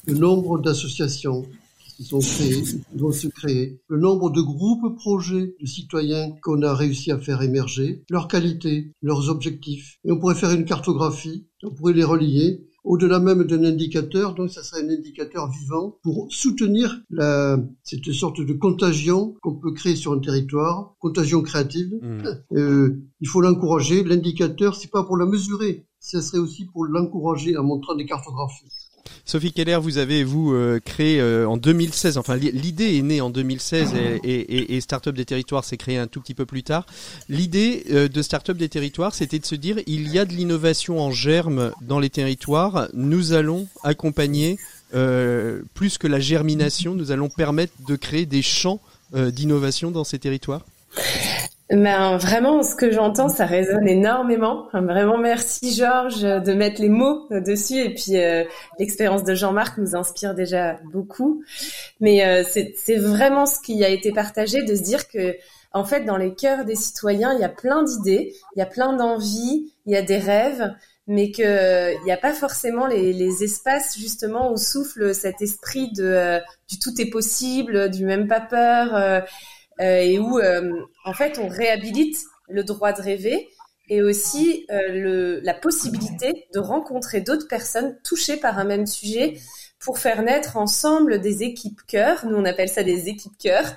[0.05, 1.47] le nombre d'associations
[1.79, 6.61] qui sont créées, qui vont se créer, le nombre de groupes projets de citoyens qu'on
[6.61, 9.97] a réussi à faire émerger, leur qualité, leurs objectifs.
[10.05, 14.49] Et on pourrait faire une cartographie, on pourrait les relier au-delà même d'un indicateur, donc
[14.49, 19.95] ça serait un indicateur vivant pour soutenir la, cette sorte de contagion qu'on peut créer
[19.95, 21.93] sur un territoire, contagion créative.
[22.01, 22.21] Mmh.
[22.53, 24.03] Euh, il faut l'encourager.
[24.03, 28.80] L'indicateur, c'est pas pour la mesurer, ce serait aussi pour l'encourager en montrant des cartographies.
[29.25, 33.29] Sophie Keller, vous avez vous euh, créé euh, en 2016, enfin l'idée est née en
[33.29, 36.85] 2016 et, et, Startup des territoires s'est créé un tout petit peu plus tard.
[37.29, 40.99] L'idée euh, de Startup des territoires, c'était de se dire il y a de l'innovation
[40.99, 44.57] en germe dans les territoires, nous allons accompagner
[45.73, 48.81] plus que la germination, nous allons permettre de créer des champs
[49.13, 50.65] d'innovation dans ces territoires.
[51.71, 54.67] Ben, vraiment, ce que j'entends, ça résonne énormément.
[54.73, 57.77] Vraiment, merci Georges de mettre les mots dessus.
[57.77, 58.43] Et puis, euh,
[58.77, 61.43] l'expérience de Jean-Marc nous inspire déjà beaucoup.
[62.01, 65.37] Mais euh, c'est vraiment ce qui a été partagé, de se dire que,
[65.71, 68.65] en fait, dans les cœurs des citoyens, il y a plein d'idées, il y a
[68.65, 70.73] plein d'envies, il y a des rêves,
[71.07, 76.39] mais qu'il n'y a pas forcément les, espaces justement où souffle cet esprit de euh,
[76.69, 79.21] du tout est possible, du même pas peur euh,
[79.81, 80.71] et où euh,
[81.05, 82.17] en fait on réhabilite
[82.47, 83.49] le droit de rêver
[83.89, 89.37] et aussi euh, la possibilité de rencontrer d'autres personnes touchées par un même sujet
[89.81, 92.25] pour faire naître ensemble des équipes cœur.
[92.25, 93.75] Nous, on appelle ça des équipes cœur,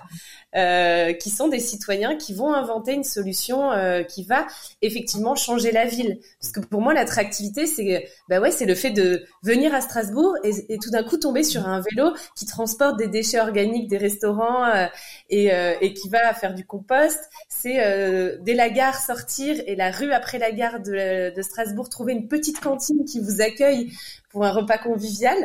[0.54, 4.46] euh, qui sont des citoyens qui vont inventer une solution euh, qui va
[4.82, 6.20] effectivement changer la ville.
[6.40, 10.34] Parce que pour moi, l'attractivité, c'est bah ouais, c'est le fait de venir à Strasbourg
[10.44, 14.64] et, tout d'un coup tomber sur un vélo qui transporte des déchets organiques des restaurants
[14.64, 14.86] euh,
[15.30, 17.18] et, euh, et, qui va faire du compost.
[17.48, 21.88] C'est euh, dès la gare sortir et la rue après la gare de, de Strasbourg
[21.88, 23.92] trouver une petite cantine qui vous accueille
[24.30, 25.36] pour un repas convivial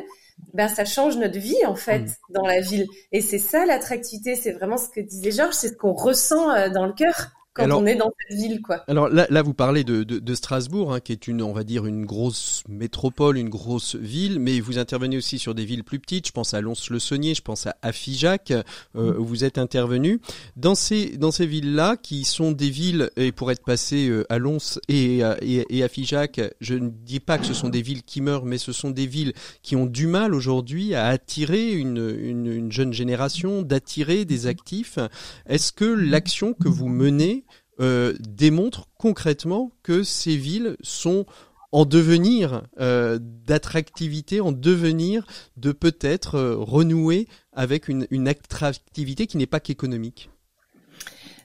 [0.54, 2.34] ben ça change notre vie en fait mm.
[2.34, 2.88] dans la ville.
[3.12, 6.70] Et c'est ça l'attractivité, c'est vraiment ce que disait Georges, c'est ce qu'on ressent euh,
[6.70, 8.84] dans le cœur quand on est dans cette ville, quoi.
[8.88, 11.64] Alors là, là vous parlez de, de, de Strasbourg, hein, qui est une, on va
[11.64, 16.00] dire, une grosse métropole, une grosse ville, mais vous intervenez aussi sur des villes plus
[16.00, 16.28] petites.
[16.28, 19.20] Je pense à Lons-le-Saunier, je pense à Afijac, euh, mm.
[19.20, 20.22] où vous êtes intervenu.
[20.56, 24.38] Dans ces, dans ces villes-là, qui sont des villes, et pour être passé euh, à
[24.38, 28.04] Lons et, et, et à Figeac, je ne dis pas que ce sont des villes
[28.04, 29.34] qui meurent, mais ce sont des villes
[29.64, 35.00] qui ont du mal aujourd'hui à attirer une, une, une jeune génération, d'attirer des actifs.
[35.48, 37.44] Est-ce que l'action que vous menez
[37.80, 41.26] euh, démontre concrètement que ces villes sont
[41.72, 49.46] en devenir euh, d'attractivité, en devenir de peut-être euh, renouer avec une, attractivité qui n'est
[49.46, 50.30] pas qu'économique.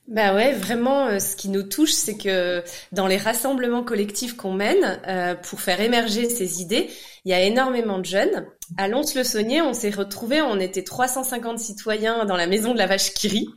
[0.09, 5.01] Bah ouais, vraiment, ce qui nous touche, c'est que dans les rassemblements collectifs qu'on mène
[5.45, 6.91] pour faire émerger ces idées,
[7.25, 8.47] il y a énormément de jeunes.
[8.77, 13.15] À Lons-le-Saunier, on s'est retrouvés, on était 350 citoyens dans la maison de la vache
[13.15, 13.49] Kiri.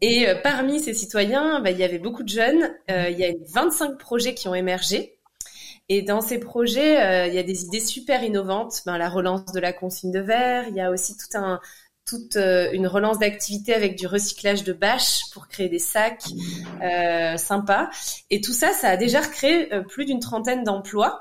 [0.00, 2.74] Et euh, parmi ces citoyens, bah, il y avait beaucoup de jeunes.
[2.90, 5.18] Euh, il y a 25 projets qui ont émergé.
[5.88, 8.82] Et dans ces projets, euh, il y a des idées super innovantes.
[8.86, 10.68] Ben, la relance de la consigne de verre.
[10.68, 11.60] Il y a aussi tout un,
[12.06, 16.24] toute une relance d'activités avec du recyclage de bâches pour créer des sacs
[16.82, 17.90] euh, sympas.
[18.30, 21.20] Et tout ça, ça a déjà recréé plus d'une trentaine d'emplois.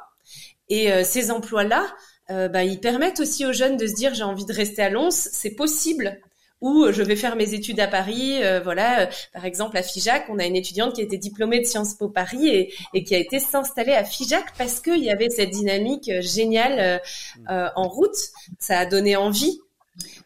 [0.70, 1.84] Et ces emplois-là,
[2.30, 5.10] bah, ils permettent aussi aux jeunes de se dire j'ai envie de rester à Lons,
[5.10, 6.20] c'est possible
[6.62, 8.44] ou euh, je vais faire mes études à Paris.
[8.44, 11.60] Euh, voilà, euh, par exemple à Figeac, on a une étudiante qui a été diplômée
[11.60, 15.10] de Sciences Po Paris et, et qui a été s'installer à Figeac parce qu'il y
[15.10, 17.02] avait cette dynamique géniale
[17.48, 18.16] en route.
[18.60, 19.60] Ça a donné envie.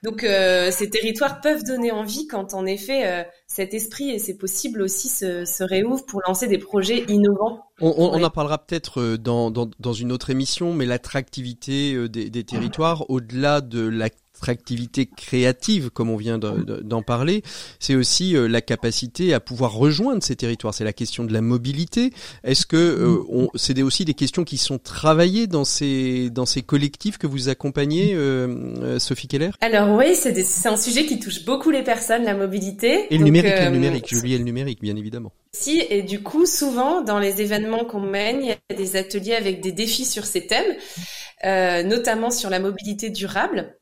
[0.03, 5.07] Donc ces territoires peuvent donner envie quand en effet cet esprit et c'est possible aussi
[5.07, 7.63] se, se réouvre pour lancer des projets innovants.
[7.81, 12.43] On, on, en parlera peut-être dans, dans, dans, une autre émission, mais l'attractivité des, des
[12.43, 14.09] territoires, au-delà de la
[14.43, 17.43] l'attractivité créative, comme on vient d'en parler,
[17.79, 20.73] c'est aussi euh, la capacité à pouvoir rejoindre ces territoires.
[20.73, 22.12] C'est la question de la mobilité.
[22.43, 27.17] Est-ce que euh, c'est aussi des questions qui sont travaillées dans ces dans ces collectifs
[27.17, 29.51] que vous accompagnez, euh, Sophie Keller?
[29.62, 33.08] Alors oui, c'est un sujet qui touche beaucoup les personnes, la mobilité.
[33.10, 34.08] Et le numérique, le numérique.
[34.10, 35.32] J'oubliais le numérique, bien évidemment.
[35.53, 39.36] Si, et du coup, souvent, dans les événements qu'on mène, il y a des ateliers
[39.36, 43.77] avec des défis sur ces thèmes, notamment sur la mobilité durable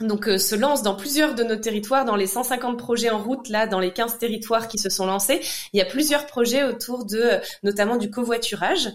[0.00, 3.48] donc euh, se lance dans plusieurs de nos territoires, dans les 150 projets en route
[3.48, 5.40] là, dans les 15 territoires qui se sont lancés.
[5.72, 8.88] Il y a plusieurs projets autour de, euh, notamment du covoiturage,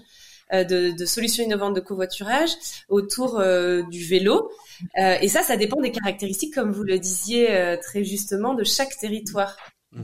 [0.53, 2.51] euh, de, de, solutions innovantes de covoiturage,
[2.89, 3.41] autour
[3.89, 4.51] du vélo.
[4.97, 9.57] et ça, ça dépend des caractéristiques, comme vous le disiez très justement, de chaque territoire.
[9.91, 10.01] Mmh.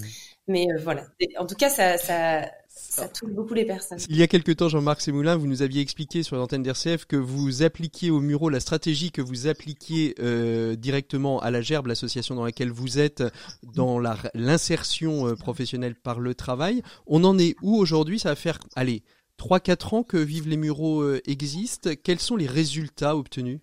[0.47, 1.03] Mais voilà.
[1.37, 2.49] En tout cas, ça, ça,
[2.97, 3.99] ça touche beaucoup les personnes.
[4.09, 7.15] Il y a quelques temps, Jean-Marc Semoulin, vous nous aviez expliqué sur l'antenne d'RCF que
[7.15, 12.35] vous appliquiez au Muro la stratégie que vous appliquiez euh, directement à la Gerbe, l'association
[12.35, 13.23] dans laquelle vous êtes,
[13.75, 13.99] dans
[14.33, 16.81] l'insertion euh, professionnelle par le travail.
[17.05, 18.19] On en est où aujourd'hui?
[18.19, 19.03] Ça va faire, allez,
[19.39, 22.01] 3-4 ans que Vive les Mureaux euh, existe.
[22.01, 23.59] Quels sont les résultats obtenus?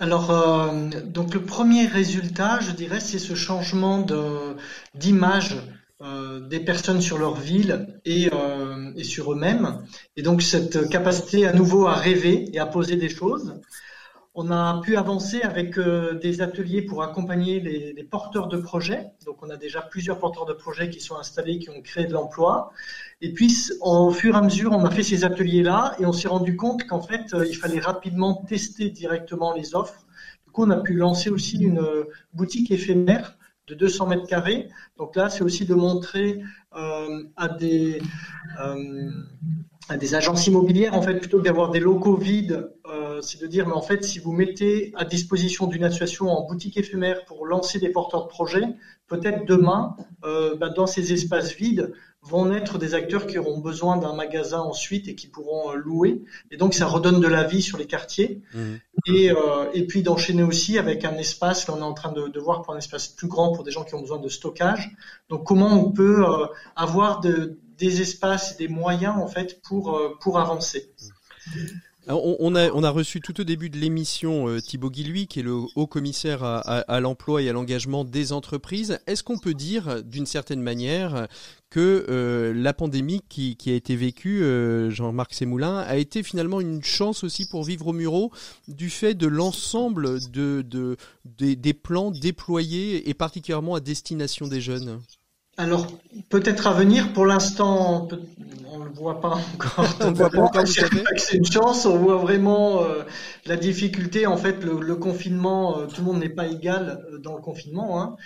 [0.00, 0.72] Alors,
[1.06, 4.06] donc le premier résultat, je dirais, c'est ce changement
[4.94, 5.56] d'image
[6.00, 9.82] des personnes sur leur ville et, euh, et sur eux-mêmes.
[10.16, 13.60] Et donc cette capacité à nouveau à rêver et à poser des choses.
[14.34, 19.08] On a pu avancer avec euh, des ateliers pour accompagner les, les, porteurs de projets.
[19.26, 22.12] Donc on a déjà plusieurs porteurs de projets qui sont installés, qui ont créé de
[22.12, 22.70] l'emploi.
[23.20, 26.28] Et puis au fur et à mesure, on a fait ces ateliers-là et on s'est
[26.28, 30.06] rendu compte qu'en fait, il fallait rapidement tester directement les offres.
[30.46, 31.82] Du coup, on a pu lancer aussi une
[32.32, 33.37] boutique éphémère
[33.68, 34.68] de 200 mètres carrés.
[34.96, 36.40] Donc là, c'est aussi de montrer
[36.76, 38.00] euh, à des
[38.60, 39.10] euh,
[39.90, 43.46] à des agences immobilières, en fait, plutôt que d'avoir des locaux vides, euh, c'est de
[43.46, 47.46] dire, mais en fait, si vous mettez à disposition d'une association en boutique éphémère pour
[47.46, 48.64] lancer des porteurs de projets,
[49.06, 54.12] peut-être demain, bah, dans ces espaces vides, vont naître des acteurs qui auront besoin d'un
[54.12, 56.22] magasin ensuite et qui pourront euh, louer.
[56.50, 58.42] Et donc, ça redonne de la vie sur les quartiers.
[58.54, 58.74] Mmh.
[59.06, 62.28] Et, euh, et puis d'enchaîner aussi avec un espace, là on est en train de,
[62.28, 64.90] de, voir pour un espace plus grand pour des gens qui ont besoin de stockage.
[65.28, 70.38] Donc, comment on peut euh, avoir de, des espaces, des moyens en fait pour, pour
[70.38, 70.92] avancer.
[72.10, 75.42] On, a, on a reçu tout au début de l'émission euh, Thibaut Guilluy, qui est
[75.42, 78.98] le haut commissaire à, l'emploi et à l'engagement des entreprises.
[79.06, 81.28] Est-ce qu'on peut dire, d'une certaine manière,
[81.70, 86.82] que euh, la pandémie qui, a été vécue, euh, Jean-Marc Sémoulin, a été finalement une
[86.82, 88.32] chance aussi pour vivre au Muro,
[88.68, 95.00] du fait de l'ensemble de, de, des plans déployés et particulièrement à destination des jeunes?
[95.58, 95.88] Alors,
[96.28, 97.12] peut-être à venir.
[97.12, 98.06] Pour l'instant,
[98.70, 99.88] on ne le voit pas encore.
[100.00, 101.84] on ne voit pas encore C'est une chance.
[101.84, 103.02] On voit vraiment euh,
[103.44, 104.28] la difficulté.
[104.28, 108.00] En fait, le, confinement, euh, tout le monde n'est pas égal euh, dans le confinement.
[108.00, 108.16] Hein.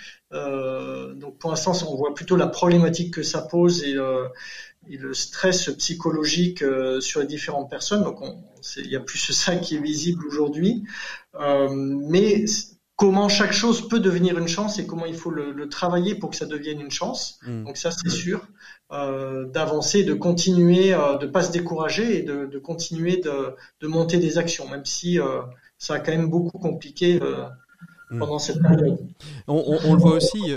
[1.15, 3.95] donc, pour l'instant, on voit plutôt la problématique que ça pose et,
[4.89, 6.63] et le stress psychologique
[6.99, 8.03] sur les différentes personnes.
[8.03, 8.19] Donc,
[8.77, 10.83] il y a plus ça qui est visible aujourd'hui.
[11.71, 12.45] mais
[13.03, 16.37] comment chaque chose peut devenir une chance et comment il faut le, travailler pour que
[16.37, 17.37] ça devienne une chance.
[17.45, 17.65] Mm.
[17.65, 18.47] Donc ça, c'est sûr,
[18.93, 24.37] euh, d'avancer, de continuer, euh, de pas se décourager et de, continuer de, monter des
[24.37, 25.41] actions, même si euh,
[25.77, 27.43] ça a quand même beaucoup compliqué euh,
[28.09, 28.19] mm.
[28.19, 28.97] pendant cette période.
[29.49, 30.53] On, le voit aussi,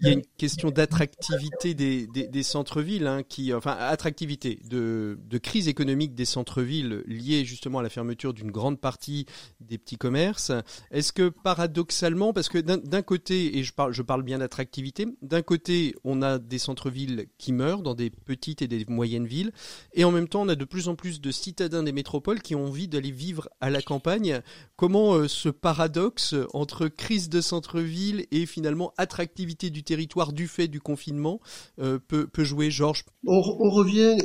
[0.00, 5.38] il y a une question d'attractivité des, des, centres-villes, hein, qui, enfin, attractivité de, de
[5.38, 9.26] crise économique des centres-villes liée justement à la fermeture d'une grande partie
[9.60, 10.52] des petits commerces.
[10.90, 15.42] Est-ce que paradoxalement, parce que d'un côté, et je parle, je parle bien d'attractivité, d'un
[15.42, 19.52] côté, on a des centres-villes qui meurent dans des petites et des moyennes villes,
[19.92, 22.54] et en même temps, on a de plus en plus de citadins des métropoles qui
[22.54, 24.40] ont envie d'aller vivre à la campagne.
[24.76, 30.68] Comment euh, ce paradoxe entre crise de centre-ville et finalement attractivité du territoire du fait
[30.68, 31.40] du confinement
[31.80, 33.04] euh, peut, jouer, Georges?
[33.26, 34.16] On, revient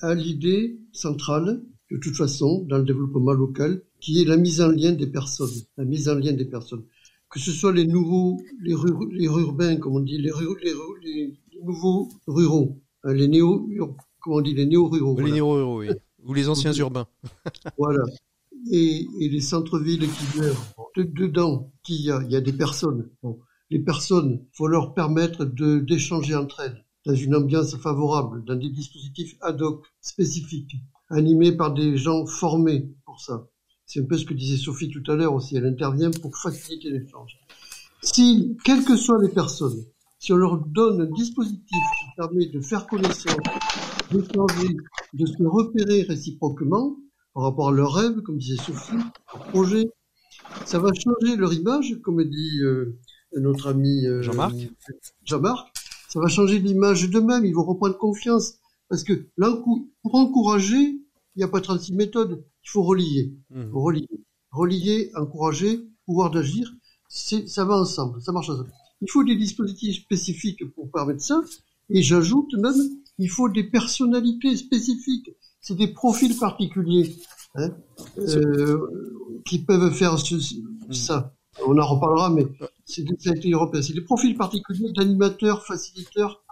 [0.00, 4.68] à l'idée centrale, de toute façon, dans le développement local, qui est la mise en
[4.68, 5.58] lien des personnes.
[5.76, 6.84] La mise en lien des personnes.
[7.30, 8.76] Que ce soit les nouveaux, les,
[9.10, 10.30] les urbains, comme on dit, les,
[11.02, 13.68] les, nouveaux ruraux, hein, les néo,
[14.20, 15.18] comment on dit, les néo-ruraux.
[15.20, 15.88] Les néo-ruraux, oui.
[16.26, 17.08] Ou les anciens urbains.
[17.76, 18.04] voilà.
[18.70, 20.74] Et, les centres-villes qui meurent.
[20.96, 23.08] Dedans, qui y a, il y a des personnes.
[23.20, 28.70] Bon les personnes, faut leur permettre d'échanger entre elles dans une ambiance favorable, dans des
[28.70, 30.76] dispositifs ad hoc spécifiques,
[31.08, 33.48] animés par des gens formés pour ça.
[33.86, 35.56] C'est un peu ce que disait Sophie tout à l'heure aussi.
[35.56, 37.38] Elle intervient pour faciliter l'échange.
[38.02, 39.84] Si, quelles que soient les personnes,
[40.18, 43.36] si on leur donne un dispositif qui permet de faire connaissance,
[44.10, 44.76] d'échanger,
[45.14, 46.96] de se repérer réciproquement
[47.32, 48.96] par rapport à leurs rêves, comme disait Sophie,
[49.32, 49.86] leur projet,
[50.66, 52.98] Ça va changer leur image, comme dit euh,
[53.36, 54.54] notre ami euh, Jean-Marc.
[55.24, 55.68] Jean-Marc.
[56.08, 57.44] Ça va changer l'image d'eux-mêmes.
[57.44, 58.54] Ils vont reprendre confiance.
[58.88, 59.52] Parce que là,
[60.02, 62.42] pour encourager, il n'y a pas 36 méthodes.
[62.64, 63.34] Il faut relier.
[63.50, 63.70] Mmh.
[63.72, 64.08] Relier.
[64.50, 66.72] Relier, encourager, pouvoir d'agir.
[67.08, 68.20] Ça va ensemble.
[68.22, 68.72] Ça marche ensemble.
[69.00, 71.42] Il faut des dispositifs spécifiques pour permettre ça.
[71.90, 72.74] Et j'ajoute même,
[73.18, 75.30] il faut des personnalités spécifiques.
[75.60, 77.16] C'est des profils particuliers
[77.54, 77.70] hein,
[78.18, 78.78] euh,
[79.44, 80.36] qui peuvent faire ce,
[80.90, 81.34] ça.
[81.66, 82.46] On en reparlera, mais
[82.84, 86.42] c'est des, c'est des profils particuliers d'animateurs, facilitateurs,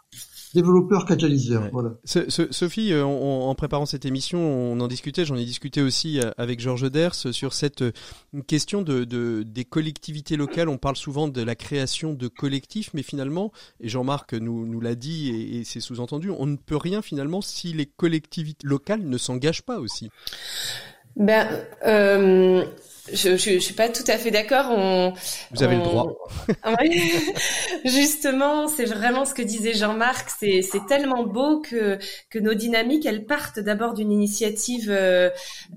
[0.55, 1.69] développeur catalyseur.
[1.73, 1.91] Voilà.
[2.05, 6.61] Sophie, euh, en préparant cette émission, on en discutait, j'en ai discuté aussi euh, avec
[6.61, 7.93] Georges Ders sur cette euh,
[8.47, 9.05] question de,
[9.43, 10.69] des collectivités locales.
[10.69, 14.95] On parle souvent de la création de collectifs, mais finalement, et Jean-Marc nous, nous l'a
[14.95, 19.63] dit et, c'est sous-entendu, on ne peut rien finalement si les collectivités locales ne s'engagent
[19.63, 20.11] pas aussi.
[21.17, 21.49] Ben,
[23.13, 24.67] je, je, je, suis pas tout à fait d'accord.
[24.71, 25.13] On,
[25.53, 26.13] Vous avez le droit.
[27.85, 30.31] Justement, c'est vraiment ce que disait Jean-Marc.
[30.39, 31.99] C'est, c'est tellement beau que,
[32.31, 35.31] que nos dynamiques, elles partent d'abord d'une initiative euh,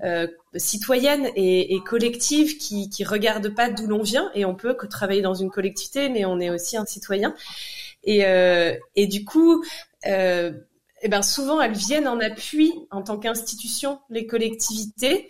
[0.04, 4.32] euh, citoyenne et, et, collective qui, qui regarde pas d'où l'on vient.
[4.34, 7.36] Et on peut que travailler dans une collectivité, mais on est aussi un citoyen.
[8.04, 9.64] Et, euh, et du coup,
[10.08, 10.52] euh,
[11.02, 15.30] eh ben souvent elles viennent en appui en tant qu'institution, les collectivités.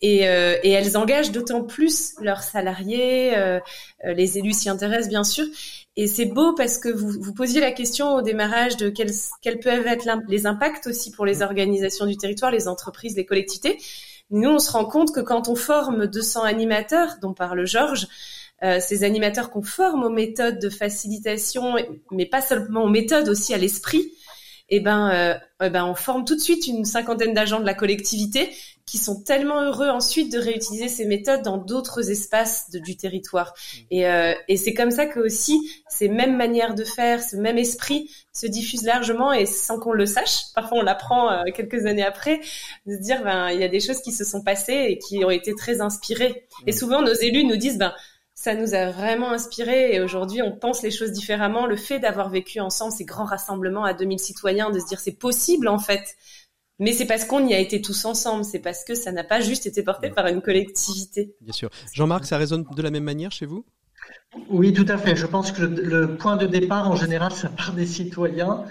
[0.00, 3.58] Et, euh, et, elles engagent d'autant plus leurs salariés, euh,
[4.04, 5.44] euh, les élus s'y intéressent bien sûr.
[5.96, 9.10] Et c'est beau parce que vous, vous posiez la question au démarrage de quels,
[9.42, 13.78] quels peuvent être les impacts aussi pour les organisations du territoire, les entreprises, les collectivités.
[14.30, 18.06] Nous, on se rend compte que quand on forme 200 animateurs, dont parle Georges,
[18.62, 21.76] euh, ces animateurs qu'on forme aux méthodes de facilitation,
[22.10, 24.12] mais pas seulement aux méthodes, aussi à l'esprit,
[24.68, 27.74] eh ben, euh, eh ben, on forme tout de suite une cinquantaine d'agents de la
[27.74, 28.50] collectivité
[28.86, 33.52] qui sont tellement heureux ensuite de réutiliser ces méthodes dans d'autres espaces de, du territoire.
[33.52, 33.78] Mmh.
[33.90, 37.58] Et, euh, et c'est comme ça que aussi ces mêmes manières de faire, ce même
[37.58, 40.52] esprit se diffuse largement et sans qu'on le sache.
[40.54, 42.40] Parfois, on l'apprend euh, quelques années après,
[42.86, 45.22] de se dire ben il y a des choses qui se sont passées et qui
[45.22, 46.46] ont été très inspirées.
[46.66, 46.74] Et mmh.
[46.74, 47.92] souvent, nos élus nous disent ben
[48.48, 51.66] ça nous a vraiment inspiré et aujourd'hui on pense les choses différemment.
[51.66, 55.18] Le fait d'avoir vécu ensemble ces grands rassemblements à 2000 citoyens, de se dire c'est
[55.18, 56.16] possible en fait.
[56.78, 59.42] Mais c'est parce qu'on y a été tous ensemble, c'est parce que ça n'a pas
[59.42, 61.34] juste été porté par une collectivité.
[61.42, 61.68] Bien sûr.
[61.92, 63.66] Jean-Marc, ça résonne de la même manière chez vous?
[64.48, 65.14] Oui, tout à fait.
[65.14, 68.64] Je pense que le, point de départ, en général, ça part des citoyens.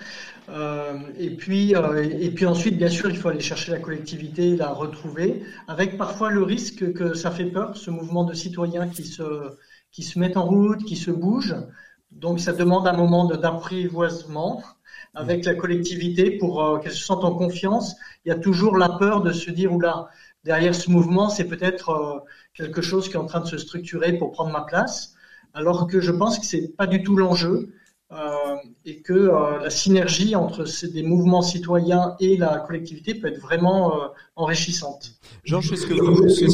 [0.49, 4.55] Euh, et puis, euh, et puis ensuite, bien sûr, il faut aller chercher la collectivité,
[4.55, 9.03] la retrouver, avec parfois le risque que ça fait peur, ce mouvement de citoyens qui
[9.03, 9.23] se,
[9.97, 11.55] qui se mettent en route, qui se bougent.
[12.11, 14.61] Donc, ça demande un moment d'apprivoisement
[15.15, 17.95] avec la collectivité pour euh, qu'elle se sente en confiance.
[18.23, 20.07] Il y a toujours la peur de se dire, oula,
[20.43, 22.23] derrière ce mouvement, c'est peut-être
[22.53, 25.15] quelque chose qui est en train de se structurer pour prendre ma place,
[25.55, 27.73] alors que je pense que c'est pas du tout l'enjeu.
[28.13, 33.41] Euh, et que euh, la synergie entre des mouvements citoyens et la collectivité peut être
[33.41, 34.07] vraiment euh,
[34.37, 35.13] enrichissante.
[35.43, 35.87] Georges, c'est ce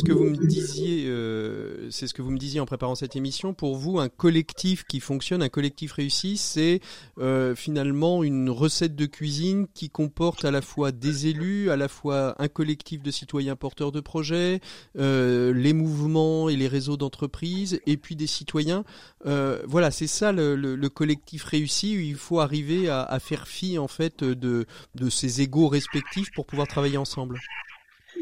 [0.04, 3.54] que vous, me disiez, euh, c'est ce que vous me disiez en préparant cette émission.
[3.54, 6.80] Pour vous, un collectif qui fonctionne, un collectif réussi, c'est
[7.20, 11.90] euh, finalement une recette de cuisine qui comporte à la fois des élus, à la
[11.90, 14.62] fois un collectif de citoyens porteurs de projets,
[14.98, 18.86] euh, les mouvements et les réseaux d'entreprises, et puis des citoyens.
[19.26, 21.94] Voilà, c'est ça le, le, le, collectif réussi.
[21.94, 24.66] Il faut arriver à, faire fi en fait de
[24.96, 27.40] de ses égaux respectifs pour pouvoir travailler ensemble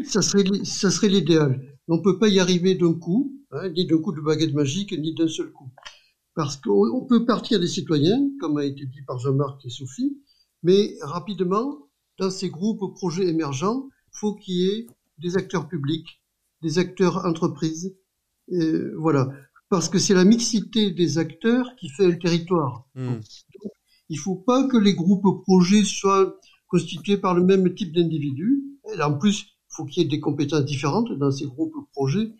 [0.05, 1.61] ça serait, ça serait l'idéal.
[1.87, 4.91] On ne peut pas y arriver d'un coup, hein, ni d'un coup de baguette magique,
[4.97, 5.69] ni d'un seul coup.
[6.33, 10.17] Parce qu'on peut partir des citoyens, comme a été dit par Jean-Marc et Sophie,
[10.63, 11.89] mais rapidement,
[12.19, 14.87] dans ces groupes projets émergents, faut qu'il y ait
[15.17, 16.21] des acteurs publics,
[16.61, 17.95] des acteurs entreprises,
[18.97, 19.29] voilà.
[19.69, 22.85] Parce que c'est la mixité des acteurs qui fait le territoire.
[22.95, 23.19] Mmh.
[24.09, 26.35] il faut pas que les groupes projets soient
[26.67, 28.63] constitués par le même type d'individus.
[29.01, 32.31] En plus, faut qu'il y ait des compétences différentes dans ces groupes projets.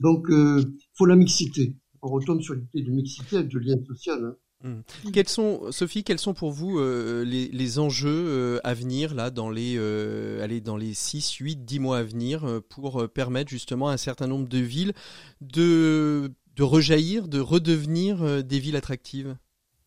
[0.00, 0.62] Donc, euh,
[0.94, 1.74] faut la mixité.
[2.02, 4.24] On retourne sur l'idée de mixité de lien social.
[4.24, 4.36] Hein.
[4.62, 5.26] Mmh.
[5.26, 9.74] Sont, Sophie, quels sont pour vous euh, les, enjeux euh, à venir là dans les,
[9.76, 13.98] euh, allez, dans les 6, 8, 10 mois à venir pour permettre justement à un
[13.98, 14.94] certain nombre de villes
[15.40, 19.36] de, de rejaillir, de redevenir des villes attractives?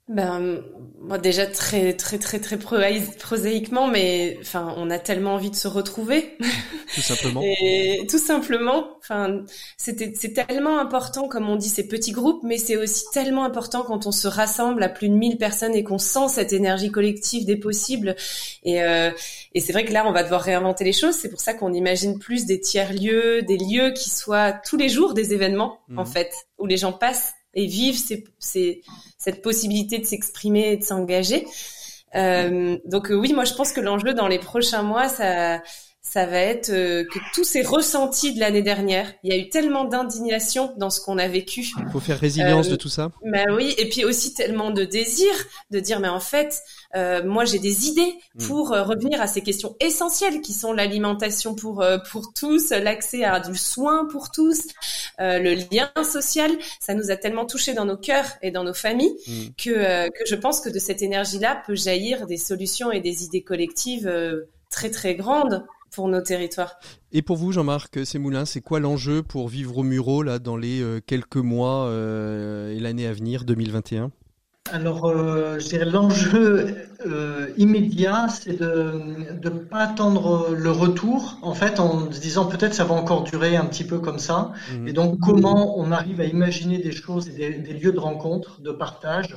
[0.10, 0.64] Ben,
[0.99, 5.68] moi déjà très très très très prosaïquement, mais enfin, on a tellement envie de se
[5.68, 6.36] retrouver.
[6.95, 7.41] Tout simplement.
[7.43, 9.43] Et tout simplement, enfin,
[9.78, 13.84] c'était c'est tellement important, comme on dit, ces petits groupes, mais c'est aussi tellement important
[13.84, 17.45] quand on se rassemble à plus de 1000 personnes et qu'on sent cette énergie collective
[17.45, 18.16] des possibles.
[18.64, 19.12] Et euh,
[19.53, 21.14] et c'est vrai que là, on va devoir réinventer les choses.
[21.14, 24.89] C'est pour ça qu'on imagine plus des tiers lieux, des lieux qui soient tous les
[24.89, 26.07] jours des événements, en mhm.
[26.07, 27.99] fait, où les gens passent et vivent
[29.20, 31.46] cette possibilité de s'exprimer et de s'engager.
[32.16, 35.62] Euh, donc euh, oui, moi je pense que l'enjeu dans les prochains mois, ça,
[36.10, 39.50] ça va être euh, que tous ces ressentis de l'année dernière, il y a eu
[39.50, 41.68] tellement d'indignation dans ce qu'on a vécu.
[41.78, 43.12] Il faut faire résilience de tout ça.
[43.24, 45.30] Bah oui, et puis aussi tellement de désir
[45.70, 46.64] de dire mais en fait,
[46.96, 48.48] euh, moi j'ai des idées hmm.
[48.48, 53.24] pour euh, revenir à ces questions essentielles qui sont l'alimentation pour euh, pour tous, l'accès
[53.24, 54.62] à du soin pour tous,
[55.20, 56.52] le lien social.
[56.80, 59.48] Ça nous a tellement touché dans nos cœurs et dans nos familles hmm.
[59.58, 63.44] que que je pense que de cette énergie-là peut jaillir des solutions et des idées
[63.44, 64.12] collectives
[64.70, 66.80] très très grandes pour nos territoires.
[67.12, 70.84] Et pour vous, Jean-Marc Semoulin, c'est quoi l'enjeu pour vivre au Muro là dans les
[71.06, 74.12] quelques mois et l'année à venir, 2021
[74.72, 79.02] alors, euh, je dirais l'enjeu euh, immédiat, c'est de
[79.44, 83.56] ne pas attendre le retour, en fait, en se disant peut-être ça va encore durer
[83.56, 84.52] un petit peu comme ça.
[84.74, 84.88] Mhm.
[84.88, 88.72] Et donc, comment on arrive à imaginer des choses et des, lieux de rencontre, de
[88.72, 89.36] partage.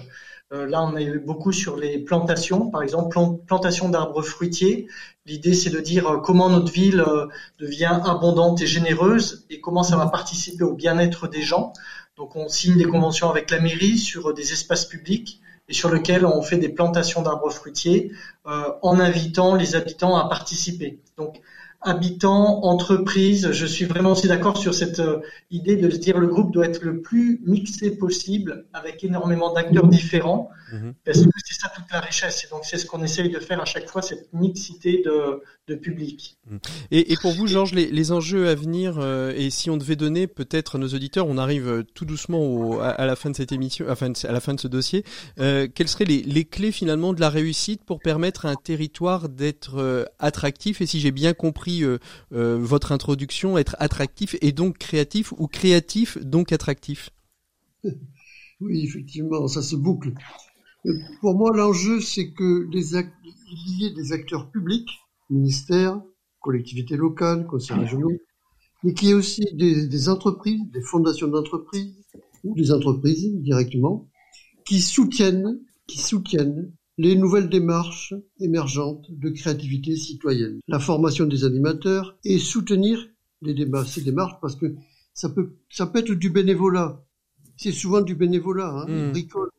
[0.53, 3.17] Euh, là, on a eu beaucoup sur les plantations, par exemple,
[3.47, 4.87] plantation d'arbres fruitiers.
[5.25, 7.05] L'idée, c'est de dire comment notre ville
[7.59, 11.73] devient abondante et généreuse et comment ça va participer au bien-être des gens.
[12.23, 16.25] Donc on signe des conventions avec la mairie sur des espaces publics et sur lesquels
[16.25, 18.13] on fait des plantations d'arbres fruitiers
[18.47, 21.01] euh, en invitant les habitants à participer.
[21.17, 21.41] Donc
[21.81, 25.19] habitants, entreprises, je suis vraiment aussi d'accord sur cette euh,
[25.51, 29.89] idée de se dire le groupe doit être le plus mixé possible avec énormément d'acteurs
[29.89, 30.95] différents mhm.
[31.05, 33.61] parce que c'est ça toute la richesse et donc c'est ce qu'on essaye de faire
[33.61, 36.39] à chaque fois cette mixité de, de public.
[36.51, 36.59] Mhm.
[36.91, 39.97] Et, et, pour vous Georges, les, les, enjeux à venir euh, et si on devait
[39.97, 43.37] donner peut-être à nos auditeurs, on arrive euh, tout doucement au, à, la fin de
[43.37, 45.05] cette émission, enfin à la fin de ce dossier,
[45.39, 49.29] euh, quelles seraient les, les, clés finalement de la réussite pour permettre à un territoire
[49.29, 50.81] d'être attractif?
[50.81, 51.99] Et si j'ai bien compris euh,
[52.33, 57.11] euh, votre introduction, être attractif et donc créatif ou créatif donc attractif?
[58.65, 60.13] Oui, effectivement, ça se boucle.
[61.21, 64.89] Pour moi, l'enjeu, c'est que les il y ait des acteurs publics,
[65.31, 66.01] ministères,
[66.41, 68.19] collectivités locales, conseils régionaux,
[68.83, 71.95] mais qu'il y ait aussi des, des entreprises, des fondations d'entreprises,
[72.45, 74.09] ou des entreprises directement,
[74.65, 82.17] qui soutiennent, qui soutiennent les nouvelles démarches émergentes de créativité citoyenne, la formation des animateurs
[82.25, 83.09] et soutenir
[83.41, 83.55] les
[83.87, 84.75] ces démarches parce que
[85.15, 87.05] ça peut, ça peut être du bénévolat.
[87.57, 89.11] C'est souvent du bénévolat, hein, mmh.
[89.11, 89.51] bricole.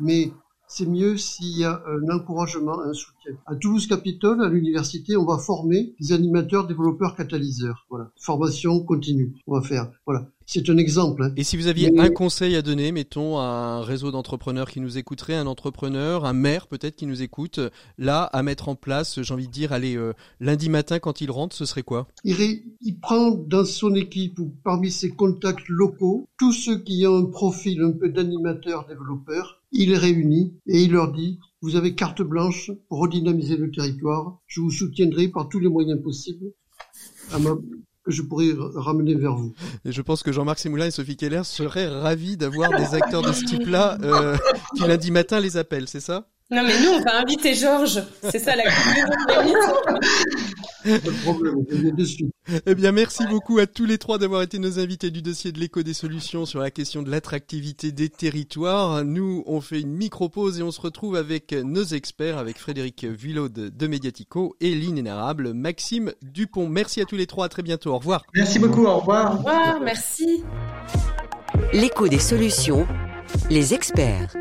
[0.00, 0.32] Mais
[0.68, 3.32] c'est mieux s'il y a un encouragement, un soutien.
[3.46, 7.86] À Toulouse-Capitole, à l'université, on va former des animateurs, développeurs, catalyseurs.
[7.90, 8.10] Voilà.
[8.20, 9.34] Formation continue.
[9.46, 9.90] On va faire.
[10.06, 10.28] Voilà.
[10.50, 11.24] C'est un exemple.
[11.24, 11.32] Hein.
[11.36, 14.96] Et si vous aviez un conseil à donner, mettons, à un réseau d'entrepreneurs qui nous
[14.96, 17.60] écouterait, un entrepreneur, un maire peut-être qui nous écoute,
[17.98, 21.30] là, à mettre en place, j'ai envie de dire, allez, euh, lundi matin quand il
[21.30, 22.08] rentre, ce serait quoi?
[22.24, 22.36] Il,
[22.80, 27.26] il prend dans son équipe ou parmi ses contacts locaux tous ceux qui ont un
[27.26, 32.22] profil un peu d'animateur, développeur, il les réunit et il leur dit vous avez carte
[32.22, 34.38] blanche pour redynamiser le territoire.
[34.46, 36.52] Je vous soutiendrai par tous les moyens possibles
[38.04, 39.54] que je pourrais ramener vers vous.
[39.84, 43.32] Et je pense que Jean-Marc Semoulin et Sophie Keller seraient ravis d'avoir des acteurs de
[43.32, 44.36] ce type-là euh,
[44.76, 46.28] qui lundi matin les appellent, c'est ça?
[46.50, 48.02] Non, mais nous, on va inviter Georges.
[48.22, 48.64] C'est ça la
[52.66, 55.58] Eh bien, merci beaucoup à tous les trois d'avoir été nos invités du dossier de
[55.58, 59.04] l'écho des solutions sur la question de l'attractivité des territoires.
[59.04, 63.50] Nous, on fait une micro-pause et on se retrouve avec nos experts, avec Frédéric Villot
[63.50, 66.66] de Mediatico et l'inénarrable Maxime Dupont.
[66.68, 67.44] Merci à tous les trois.
[67.44, 67.92] À très bientôt.
[67.92, 68.22] Au revoir.
[68.34, 68.86] Merci beaucoup.
[68.86, 69.34] Au revoir.
[69.34, 69.80] Au revoir.
[69.82, 70.42] Merci.
[71.74, 72.86] L'écho des solutions.
[73.50, 74.34] Les experts.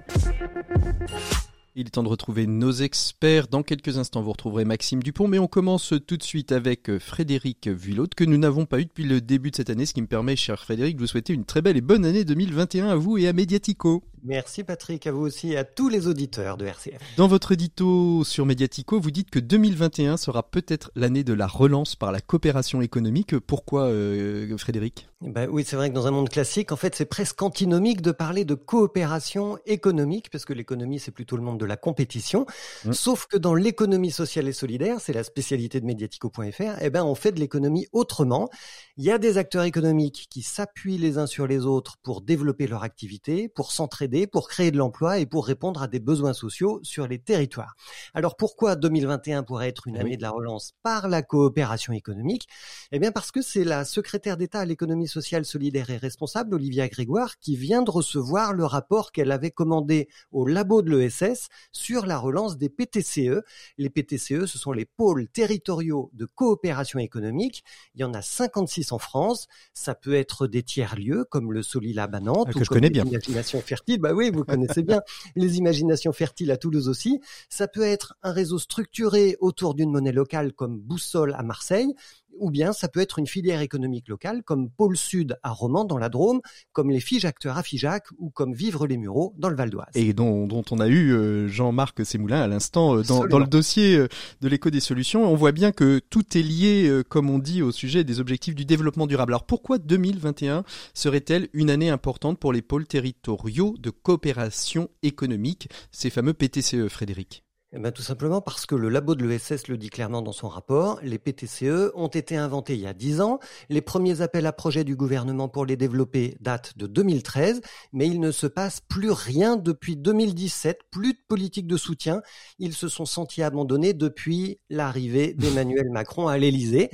[1.80, 3.49] Il est temps de retrouver nos experts.
[3.49, 6.97] Dans quelques instants, vous retrouverez Maxime Dupont, mais on commence tout de suite avec euh,
[6.97, 10.01] Frédéric Vuillot, que nous n'avons pas eu depuis le début de cette année, ce qui
[10.01, 12.95] me permet, cher Frédéric, de vous souhaiter une très belle et bonne année 2021 à
[12.95, 14.03] vous et à Mediatico.
[14.24, 16.99] Merci Patrick, à vous aussi et à tous les auditeurs de RCF.
[17.18, 21.95] Dans votre édito sur Mediatico, vous dites que 2021 sera peut-être l'année de la relance
[21.95, 23.38] par la coopération économique.
[23.38, 25.07] Pourquoi, euh, Frédéric?
[25.22, 28.11] Ben Oui, c'est vrai que dans un monde classique, en fait, c'est presque antinomique de
[28.11, 32.45] parler de coopération économique, parce que l'économie, c'est plutôt le monde de la compétition.
[32.86, 32.93] Mmh.
[32.93, 37.15] Sauf que dans l'économie sociale et solidaire, c'est la spécialité de Mediatico.fr, eh ben, on
[37.15, 38.49] fait de l'économie autrement.
[38.97, 42.68] Il y a des acteurs économiques qui s'appuient les uns sur les autres pour développer
[42.68, 46.34] leur activité, pour s'entraîner s'entraider, pour créer de l'emploi et pour répondre à des besoins
[46.34, 47.76] sociaux sur les territoires.
[48.14, 52.47] Alors pourquoi 2021 pourrait être une année de la relance par la coopération économique?
[52.91, 56.88] Eh bien parce que c'est la secrétaire d'État à l'économie sociale, solidaire et responsable, Olivia
[56.88, 62.05] Grégoire, qui vient de recevoir le rapport qu'elle avait commandé au labo de l'ESS sur
[62.05, 63.41] la relance des PTCE.
[63.78, 67.64] Les PTCE, ce sont les pôles territoriaux de coopération économique.
[67.95, 69.47] Il y en a 56 en France.
[69.74, 72.47] Ça peut être des tiers-lieux comme le Solilab à Nantes.
[72.49, 73.05] Ah, que je connais bien.
[73.05, 73.62] Imagination
[73.98, 75.02] bah oui, vous connaissez bien.
[75.36, 77.20] Les imaginations fertiles à Toulouse aussi.
[77.50, 81.93] Ça peut être un réseau structuré autour d'une monnaie locale comme Boussole à Marseille
[82.40, 85.98] ou bien ça peut être une filière économique locale comme Pôle Sud à Romans dans
[85.98, 86.42] la Drôme,
[86.74, 89.88] comme les Acteurs à Figeac ou comme Vivre les Mureaux dans le Val d'Oise.
[89.96, 94.08] Et dont, on a eu euh, Jean-Marc Sémoulin à l'instant euh, dans, le dossier euh,
[94.42, 95.32] de l'éco des solutions.
[95.32, 98.66] On voit bien que tout est lié, comme on dit, au sujet des objectifs du
[98.66, 99.34] développement durable.
[99.34, 100.64] Alors pourquoi 2021
[100.94, 107.47] serait-elle une année importante pour les pôles territoriaux de coopération économique, ces fameux PTCE, Frédéric
[107.78, 110.47] eh ben, tout simplement parce que le labo de l'ESS le dit clairement dans son
[110.47, 114.51] rapport, les PTCE ont été inventés il y a 10 ans, les premiers appels à
[114.51, 117.61] projets du gouvernement pour les développer datent de 2013,
[117.93, 122.23] mais il ne se passe plus rien depuis 2017, plus de politique de soutien,
[122.57, 126.89] ils se sont sentis abandonnés depuis l'arrivée d'Emmanuel Macron à l'Élysée.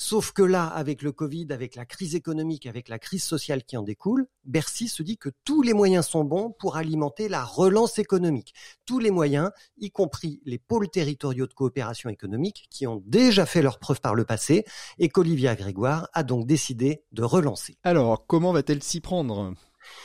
[0.00, 3.76] Sauf que là, avec le Covid, avec la crise économique, avec la crise sociale qui
[3.76, 7.98] en découle, Bercy se dit que tous les moyens sont bons pour alimenter la relance
[7.98, 8.54] économique.
[8.86, 13.60] Tous les moyens, y compris les pôles territoriaux de coopération économique qui ont déjà fait
[13.60, 14.64] leurs preuves par le passé
[15.00, 17.76] et qu'Olivia Grégoire a donc décidé de relancer.
[17.82, 19.52] Alors, comment va-t-elle s'y prendre?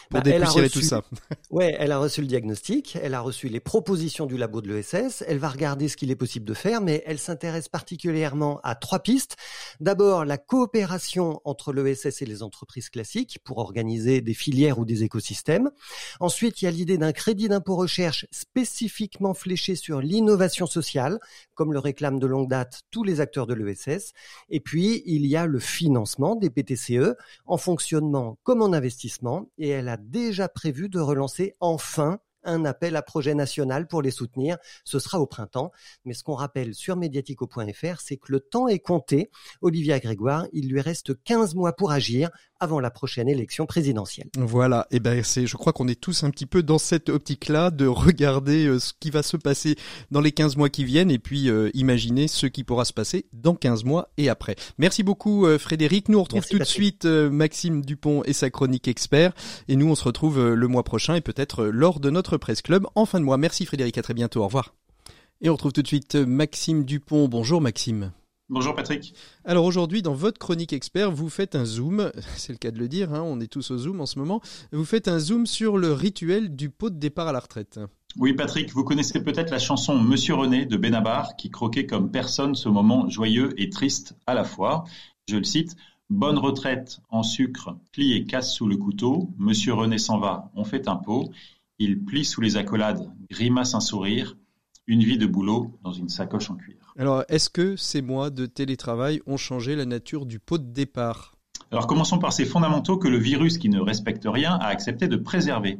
[0.09, 1.01] Pour bah, dépoussiérer tout ça.
[1.51, 5.23] Ouais, elle a reçu le diagnostic, elle a reçu les propositions du labo de l'ESS,
[5.27, 8.99] elle va regarder ce qu'il est possible de faire, mais elle s'intéresse particulièrement à trois
[8.99, 9.35] pistes.
[9.79, 15.03] D'abord, la coopération entre l'ESS et les entreprises classiques pour organiser des filières ou des
[15.03, 15.69] écosystèmes.
[16.19, 21.19] Ensuite, il y a l'idée d'un crédit d'impôt recherche spécifiquement fléché sur l'innovation sociale,
[21.53, 24.13] comme le réclament de longue date tous les acteurs de l'ESS.
[24.49, 27.15] Et puis, il y a le financement des PTCE
[27.45, 32.95] en fonctionnement comme en investissement et elle a déjà prévu de relancer enfin un appel
[32.95, 34.57] à projet national pour les soutenir.
[34.83, 35.71] Ce sera au printemps.
[36.05, 39.29] Mais ce qu'on rappelle sur mediatico.fr, c'est que le temps est compté.
[39.61, 42.29] Olivia Grégoire, il lui reste 15 mois pour agir
[42.63, 44.29] avant la prochaine élection présidentielle.
[44.37, 47.09] Voilà, et eh ben c'est, je crois qu'on est tous un petit peu dans cette
[47.09, 49.75] optique-là de regarder euh, ce qui va se passer
[50.11, 53.25] dans les 15 mois qui viennent et puis euh, imaginer ce qui pourra se passer
[53.33, 54.55] dans 15 mois et après.
[54.77, 56.09] Merci beaucoup euh, Frédéric.
[56.09, 59.33] Nous on retrouve tout de suite Maxime Dupont et sa chronique expert
[59.67, 62.87] et nous on se retrouve le mois prochain et peut-être lors de notre presse club
[62.95, 63.37] en fin de mois.
[63.37, 64.41] Merci Frédéric, à très bientôt.
[64.41, 64.73] Au revoir.
[65.41, 67.27] Et on retrouve tout de suite Maxime Dupont.
[67.27, 68.11] Bonjour Maxime.
[68.49, 69.13] Bonjour Patrick.
[69.45, 72.89] Alors aujourd'hui, dans votre chronique expert, vous faites un zoom, c'est le cas de le
[72.89, 74.41] dire, hein, on est tous au zoom en ce moment,
[74.73, 77.79] vous faites un zoom sur le rituel du pot de départ à la retraite.
[78.17, 82.53] Oui Patrick, vous connaissez peut-être la chanson Monsieur René de Benabar qui croquait comme personne
[82.53, 84.83] ce moment joyeux et triste à la fois.
[85.29, 85.77] Je le cite,
[86.09, 90.65] Bonne retraite en sucre, plie et casse sous le couteau, Monsieur René s'en va, on
[90.65, 91.31] fait un pot,
[91.79, 94.35] il plie sous les accolades, grimace un sourire,
[94.87, 96.75] une vie de boulot dans une sacoche en cuir.
[96.97, 101.35] Alors, est-ce que ces mois de télétravail ont changé la nature du pot de départ?
[101.71, 105.15] Alors, commençons par ces fondamentaux que le virus qui ne respecte rien a accepté de
[105.15, 105.79] préserver.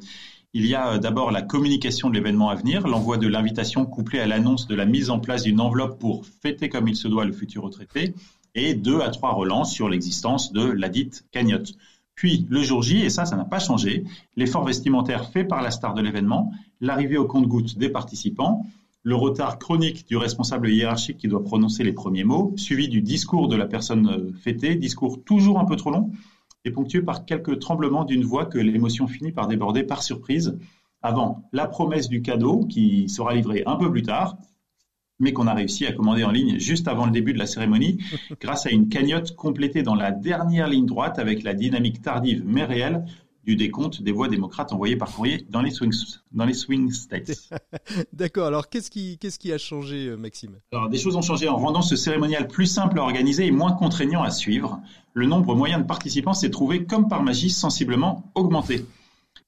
[0.56, 4.20] Il y a euh, d'abord la communication de l'événement à venir, l'envoi de l'invitation couplée
[4.20, 7.26] à l'annonce de la mise en place d'une enveloppe pour fêter comme il se doit
[7.26, 8.14] le futur retraité,
[8.56, 11.74] et deux à trois relances sur l'existence de la dite cagnotte.
[12.16, 14.04] Puis le jour J, et ça, ça n'a pas changé,
[14.36, 16.52] l'effort vestimentaire fait par la star de l'événement,
[16.82, 18.64] l'arrivée au compte-goutte des participants,
[19.04, 23.50] le retard chronique du responsable hiérarchique qui doit prononcer les premiers mots, suivi du discours
[23.50, 26.12] de la personne euh, fêtée, discours toujours un peu trop long,
[26.66, 30.58] et ponctué par quelques tremblements d'une voix que l'émotion finit par déborder par surprise,
[31.02, 34.38] avant la promesse du cadeau qui sera livré un peu plus tard,
[35.20, 38.00] mais qu'on a réussi à commander en ligne juste avant le début de la cérémonie,
[38.42, 42.64] grâce à une cagnotte complétée dans la dernière ligne droite avec la dynamique tardive mais
[42.64, 43.06] réelle
[43.44, 45.92] du décompte des voix démocrates envoyées par courrier dans les swing,
[46.32, 47.50] dans les swing states.
[48.14, 48.48] D'accord.
[48.48, 50.60] Alors, qu'est-ce qui, qu'est-ce qui a changé, euh, Maxime?
[50.72, 53.74] Alors, des choses ont changé en rendant ce cérémonial plus simple à organiser et moins
[53.74, 54.80] contraignant à suivre.
[55.14, 58.86] Le nombre moyen de participants s'est trouvé, comme par magie, sensiblement augmenté.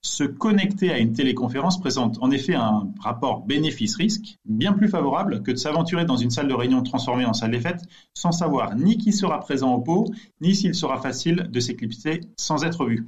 [0.02, 5.50] Se connecter à une téléconférence présente en effet un rapport bénéfice-risque bien plus favorable que
[5.50, 7.82] de s'aventurer dans une salle de réunion transformée en salle des fêtes
[8.14, 10.06] sans savoir ni qui sera présent au pot,
[10.42, 13.08] ni s'il sera facile de s'éclipser sans être vu.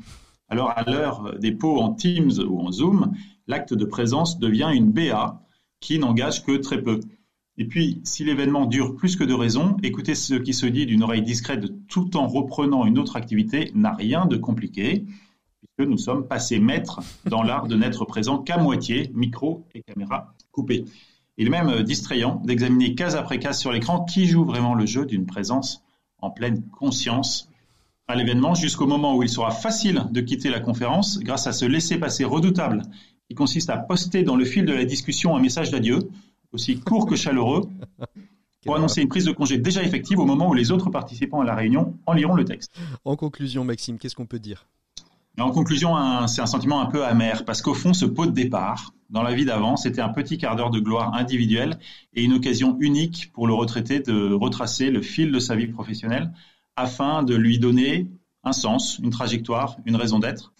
[0.50, 3.14] Alors, à l'heure des pots en Teams ou en Zoom,
[3.48, 5.42] l'acte de présence devient une BA
[5.80, 7.00] qui n'engage que très peu.
[7.58, 11.04] Et puis, si l'événement dure plus que de raison, écouter ce qui se dit d'une
[11.04, 15.06] oreille discrète tout en reprenant une autre activité n'a rien de compliqué.
[15.78, 20.34] que nous sommes passés maîtres dans l'art de n'être présents qu'à moitié, micro et caméra
[20.52, 20.86] coupés.
[21.38, 25.06] Il est même distrayant d'examiner case après case sur l'écran qui joue vraiment le jeu
[25.06, 25.84] d'une présence
[26.20, 27.50] en pleine conscience
[28.08, 31.66] à l'événement jusqu'au moment où il sera facile de quitter la conférence grâce à ce
[31.66, 32.84] laisser-passer redoutable
[33.28, 36.00] qui consiste à poster dans le fil de la discussion un message d'adieu,
[36.54, 37.70] aussi court que chaleureux,
[38.66, 41.46] pour annoncer une prise de congé déjà effective au moment où les autres participants à
[41.46, 42.72] la réunion en liront le texte.
[43.04, 44.68] En conclusion, Maxime, qu'est-ce qu'on peut dire?
[45.40, 45.96] En conclusion,
[46.28, 49.36] c'est un sentiment un peu amer, parce qu'au fond, ce pot de départ, dans la
[49.36, 51.78] vie d'avant, c'était un petit quart d'heure de gloire individuelle
[52.14, 56.32] et une occasion unique pour le retraité de retracer le fil de sa vie professionnelle
[56.78, 58.08] afin de lui donner
[58.44, 60.54] un sens, une trajectoire, une raison d'être.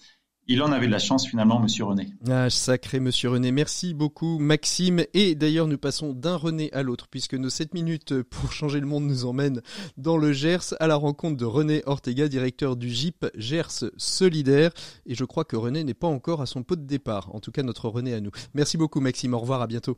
[0.50, 2.08] Il en avait de la chance finalement, Monsieur René.
[2.30, 3.52] Ah, sacré Monsieur René.
[3.52, 5.04] Merci beaucoup, Maxime.
[5.14, 8.86] Et d'ailleurs, nous passons d'un René à l'autre, puisque nos 7 minutes pour changer le
[8.86, 9.62] monde nous emmènent
[9.98, 14.72] dans le Gers à la rencontre de René Ortega, directeur du GIP Gers Solidaire.
[15.06, 17.36] Et je crois que René n'est pas encore à son pot de départ.
[17.36, 18.32] En tout cas, notre René à nous.
[18.54, 19.34] Merci beaucoup, Maxime.
[19.34, 19.98] Au revoir, à bientôt.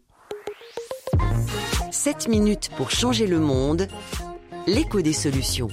[1.91, 3.87] 7 minutes pour changer le monde.
[4.65, 5.69] L'écho des solutions.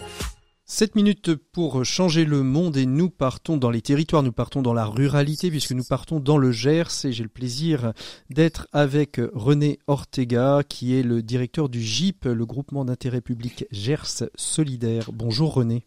[0.68, 4.74] 7 minutes pour changer le monde et nous partons dans les territoires, nous partons dans
[4.74, 7.92] la ruralité puisque nous partons dans le Gers et j'ai le plaisir
[8.30, 14.24] d'être avec René Ortega qui est le directeur du GIP, le groupement d'intérêt public Gers
[14.34, 15.12] Solidaire.
[15.12, 15.86] Bonjour René.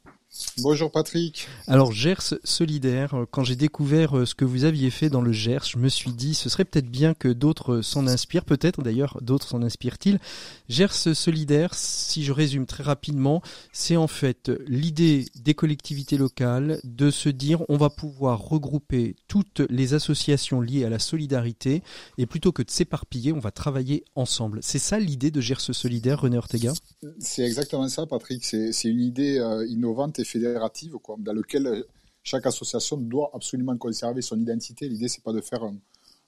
[0.60, 1.48] Bonjour Patrick.
[1.66, 5.64] Alors Gers solidaire, quand j'ai découvert euh, ce que vous aviez fait dans le Gers,
[5.66, 9.48] je me suis dit ce serait peut-être bien que d'autres s'en inspirent, peut-être d'ailleurs d'autres
[9.48, 10.20] s'en inspirent-ils.
[10.68, 13.42] Gers solidaire, si je résume très rapidement,
[13.74, 19.62] c'est en fait l'idée des collectivités locales de se dire on va pouvoir regrouper toutes
[19.70, 21.82] les associations liées à la solidarité
[22.20, 24.60] et plutôt que de s'éparpiller, on va travailler ensemble.
[24.62, 26.74] C'est ça l'idée de Gers solidaire, René Ortega?
[27.20, 31.84] C'est exactement ça Patrick, c'est une idée euh, innovante fédérative, dans lequel
[32.24, 34.88] chaque association doit absolument conserver son identité.
[34.88, 35.76] L'idée, c'est pas de faire un,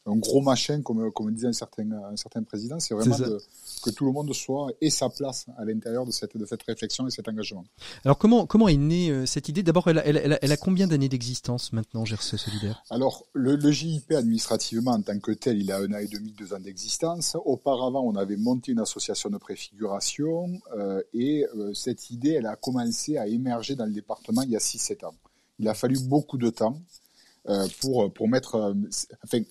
[0.08, 3.16] gros machin, comme, comme disait un certain, un certain président, c'est vraiment
[3.84, 7.08] que tout le monde soit et sa place à l'intérieur de cette, de cette réflexion
[7.08, 7.64] et cet engagement.
[8.04, 9.62] Alors, comment, comment est née euh, cette idée?
[9.62, 12.84] D'abord, elle, elle, elle, a combien d'années d'existence maintenant, GRC Solidaire?
[12.90, 16.32] Alors, le, le, JIP, administrativement, en tant que tel, il a un an et demi,
[16.32, 17.38] deux ans d'existence.
[17.46, 22.56] Auparavant, on avait monté une association de préfiguration euh, et euh, cette idée, elle a
[22.56, 25.16] commencé à émerger dans le département il y a 6-7 ans.
[25.60, 26.82] Il a fallu beaucoup de temps
[27.80, 28.76] pour, pour mettre...
[29.24, 29.42] enfin,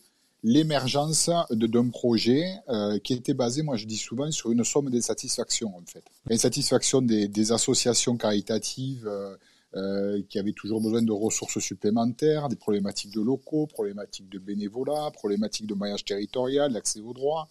[0.42, 5.74] l'émergence d'un projet euh, qui était basé, moi je dis souvent, sur une somme d'insatisfaction
[5.76, 6.04] en fait.
[6.30, 9.36] Insatisfaction des, associations caritatives euh,
[9.76, 15.10] euh, qui avaient toujours besoin de ressources supplémentaires, des problématiques de locaux, problématiques de bénévolat,
[15.12, 17.48] problématiques de maillage territorial, d'accès aux droits.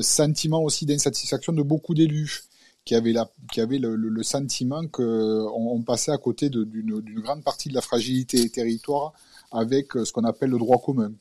[0.00, 2.42] Sentiment aussi d'insatisfaction de beaucoup d'élus
[2.84, 7.44] qui avaient, la, qui avaient le, le, sentiment qu'on on passait à côté d'une grande
[7.44, 9.12] partie de la fragilité des territoires
[9.52, 11.12] avec ce qu'on appelle le droit commun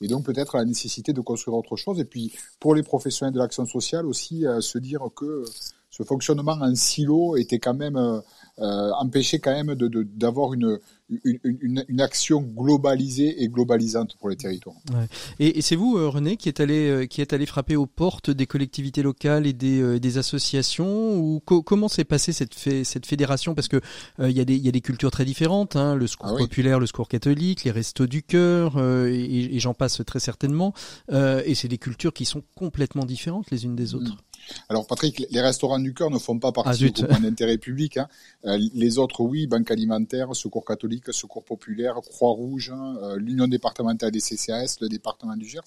[0.00, 2.00] et donc peut-être la nécessité de construire autre chose.
[2.00, 5.44] Et puis pour les professionnels de l'action sociale aussi, euh, se dire que
[5.90, 8.22] ce fonctionnement en silo était quand même
[8.58, 10.80] euh, euh empêché quand même d'avoir de,
[11.24, 14.76] une, une, une, action globalisée et globalisante pour les territoires.
[14.92, 15.06] Ouais.
[15.38, 17.86] Et, et c'est vous, euh, René, qui est allé euh, qui est allé frapper aux
[17.86, 23.54] portes des collectivités locales et des, des associations ou comment s'est passée cette cette fédération?
[23.54, 23.80] Parce que
[24.20, 26.78] il y a des y a des cultures très différentes, hein, le secours ah populaire,
[26.78, 30.74] le secours catholique, les restos du cœur, et, et j'en passe très certainement.
[31.10, 34.14] et c'est des cultures qui sont complètement différentes les unes des autres.
[34.14, 34.29] Mmh.
[34.68, 37.96] Alors Patrick, les restaurants du cœur ne font pas partie ah, du d'intérêt public.
[37.96, 38.08] Hein.
[38.44, 44.10] Euh, les autres, oui, Banque alimentaire, Secours catholique, Secours populaire, Croix-Rouge, hein, euh, l'Union départementale
[44.10, 45.60] des CCAS, le département du Gers.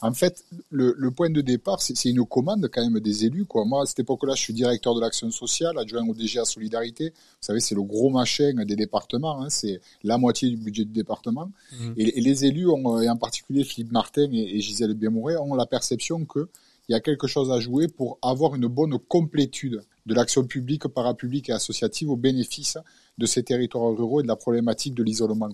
[0.00, 3.44] En fait, le, point de départ, c'est une commande quand même des élus.
[3.44, 3.64] Quoi.
[3.64, 7.10] Moi, à cette époque-là, je suis directeur de l'action sociale, adjoint au DGA Solidarité.
[7.10, 9.42] Vous savez, c'est le gros machin des départements.
[9.42, 9.50] Hein.
[9.50, 11.50] c'est la moitié du budget du département.
[11.78, 11.92] Mmh.
[11.96, 15.66] Et, les élus, ont, et en particulier Philippe Martin et, et Gisèle Biamouret, ont la
[15.66, 16.48] perception que
[16.88, 20.88] il y a quelque chose à jouer pour avoir une bonne complétude de l'action publique,
[20.88, 22.78] parapublique et associative au bénéfice
[23.18, 25.48] de ces territoires ruraux et de la problématique de l'isolement.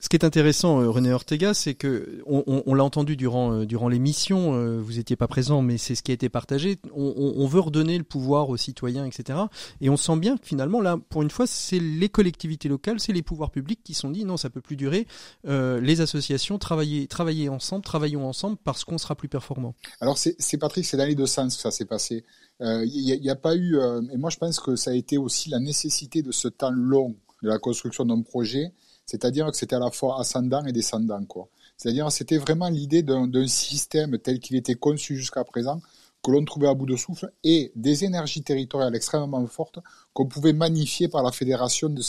[0.00, 3.88] Ce qui est intéressant, euh, René Ortega, c'est que on, l'a entendu durant euh, durant
[3.88, 4.54] l'émission.
[4.54, 6.78] Euh, vous n'étiez pas présent, mais c'est ce qui a été partagé.
[6.94, 9.38] On, veut redonner le pouvoir aux citoyens, etc.
[9.80, 13.12] Et on sent bien que finalement, là, pour une fois, c'est les collectivités locales, c'est
[13.12, 15.06] les pouvoirs publics qui sont dit non, ça peut plus durer.
[15.44, 19.74] Les associations, travailler travailler ensemble, travaillons ensemble parce qu'on sera plus performant.
[20.00, 22.24] Alors c'est Patrick, c'est dans les deux sens que ça s'est passé.
[22.60, 23.76] Il n'y a, pas eu,
[24.12, 27.16] et moi je pense que ça a été aussi la nécessité de ce temps long
[27.42, 28.72] de la construction d'un projet
[29.08, 31.24] c'est-à-dire que c'était à la fois ascendant et descendant.
[31.24, 31.48] Quoi.
[31.78, 35.80] C'est-à-dire c'était vraiment l'idée d'un système tel qu'il était conçu jusqu'à présent,
[36.22, 39.78] que l'on trouvait à bout de souffle, et des énergies territoriales extrêmement fortes
[40.12, 42.02] qu'on pouvait magnifier par la fédération de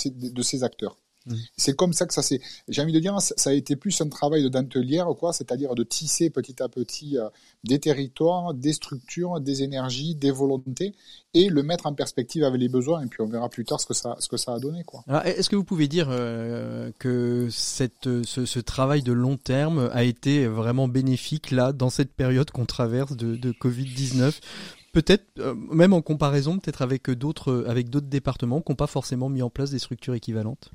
[0.44, 0.98] ces acteurs.
[1.30, 1.36] Mmh.
[1.58, 2.42] C'est comme ça que ça s'est.
[2.68, 5.84] J'ai envie de dire, ça a été plus un travail de dentelière, quoi, c'est-à-dire de
[5.84, 7.30] tisser petit à petit euh,
[7.64, 10.94] des territoires, des structures, des énergies, des volontés,
[11.34, 13.04] et le mettre en perspective avec les besoins.
[13.04, 15.04] Et puis on verra plus tard ce que ça, ce que ça a donné, quoi.
[15.26, 20.04] Est-ce que vous pouvez dire euh, que cette, ce, ce, travail de long terme a
[20.04, 24.40] été vraiment bénéfique là dans cette période qu'on traverse de, de Covid 19
[24.92, 29.30] peut-être euh, même en comparaison peut-être avec d'autres avec d'autres départements qui n'ont pas forcément
[29.30, 30.72] mis en place des structures équivalentes?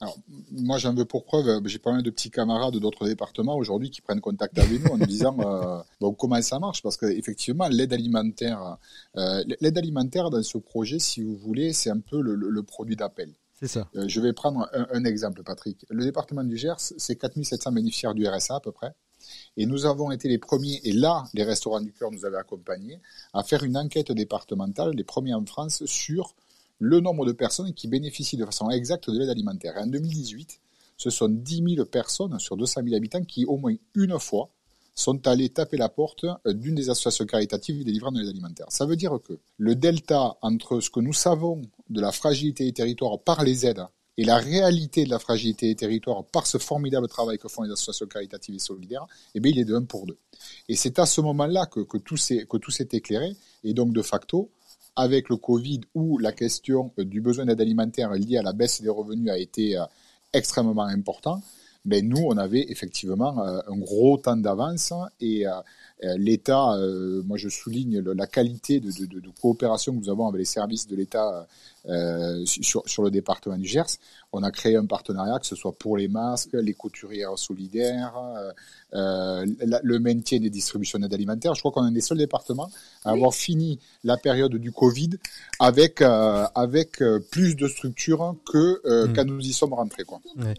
[0.00, 0.16] Alors,
[0.50, 3.90] moi, j'en veux pour preuve, euh, j'ai pas mal de petits camarades d'autres départements aujourd'hui
[3.90, 6.82] qui prennent contact avec nous en nous disant euh, bon, comment ça marche?
[6.82, 8.78] Parce qu'effectivement, l'aide alimentaire,
[9.14, 13.34] l'aide alimentaire dans ce projet, si vous voulez, c'est un peu le, produit d'appel.
[13.54, 13.88] C'est ça.
[13.94, 15.84] je vais prendre un, un, exemple, Patrick.
[15.90, 18.94] Le département du Gers, c'est 4700 bénéficiaires du RSA à peu près.
[19.56, 23.00] Et nous avons été les premiers, et là, les restaurants du cœur nous avaient accompagnés,
[23.32, 26.34] à faire une enquête départementale, les premiers en France, sur
[26.80, 29.76] le nombre de personnes qui bénéficient de façon exacte de l'aide alimentaire.
[29.76, 30.60] Et en 2018,
[30.96, 34.50] ce sont 10 000 personnes sur 200 000 habitants qui, au moins une fois,
[34.94, 38.66] sont allés taper la porte d'une des associations caritatives délivrant de l'aide alimentaire.
[38.70, 42.72] Ça veut dire que le delta entre ce que nous savons de la fragilité des
[42.72, 43.86] territoires par les aides
[44.18, 47.70] et la réalité de la fragilité des territoires par ce formidable travail que font les
[47.70, 50.18] associations caritatives et solidaires, eh bien, il est de 1 pour 2.
[50.68, 54.50] Et c'est à ce moment-là que, tout s'est éclairé, et donc de facto,
[54.96, 58.88] avec le Covid, où la question du besoin d'aide alimentaire lié à la baisse des
[58.88, 59.84] revenus a été euh,
[60.32, 61.42] extrêmement important,
[61.84, 65.62] mais nous, on avait effectivement euh, un gros temps d'avance et euh, euh,
[66.02, 70.38] L'État, euh, moi je souligne la qualité de, de, de, coopération que nous avons avec
[70.38, 71.46] les services de l'État
[71.88, 73.98] euh, sur, sur, le département du Gers.
[74.32, 78.14] On a créé un partenariat, que ce soit pour les masques, les couturières solidaires,
[78.94, 79.46] euh,
[79.82, 81.54] le maintien des distributions d'aide alimentaire.
[81.54, 82.70] Je crois qu'on est un des seuls départements
[83.04, 85.10] à avoir fini la période du Covid
[85.58, 89.12] avec, avec plus de structures que mmh.
[89.12, 90.04] quand nous y sommes rentrés.
[90.04, 90.20] Quoi.
[90.38, 90.54] Ouais.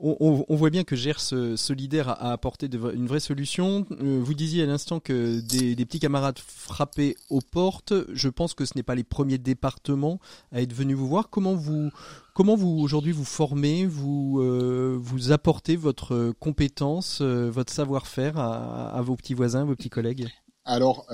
[0.00, 3.86] On, voit bien que Gers Solidaire a, apporté une vraie solution.
[3.90, 7.92] Euh, vous disiez à l'instant que des, petits camarades frappaient aux portes.
[8.12, 10.20] Je pense que ce n'est pas les premiers départements
[10.52, 11.28] à être venus vous voir.
[11.28, 11.90] Comment vous,
[12.34, 19.00] comment vous aujourd'hui vous formez, vous, euh, vous apportez votre compétence, euh, votre savoir-faire à,
[19.02, 20.28] vos petits voisins, vos petits collègues?
[20.64, 21.06] Alors,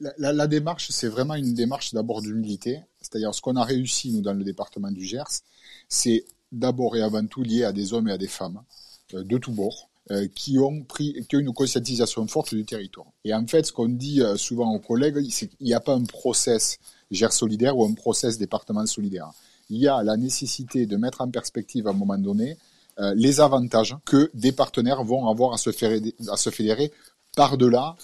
[0.00, 2.80] la, la, démarche, c'est vraiment une démarche d'abord d'humilité.
[3.00, 5.42] C'est-à-dire ce qu'on a réussi, nous, dans le département du Gers,
[5.88, 6.24] c'est
[6.54, 8.62] d'abord et avant tout lié à des hommes et à des femmes
[9.14, 9.90] euh, de tous bords.
[10.10, 13.06] Euh, qui ont pris, qui ont une conscientisation forte du territoire.
[13.24, 15.94] Et en fait, ce qu'on dit euh, souvent aux collègues, c'est qu'il n'y a pas
[15.94, 16.78] un process
[17.10, 19.30] gère solidaire ou un process département solidaire.
[19.70, 22.58] Il y a la nécessité de mettre en perspective à un moment donné
[23.14, 26.92] les avantages que des partenaires vont avoir à se, fédérer, à se fédérer
[27.34, 27.96] par-delà.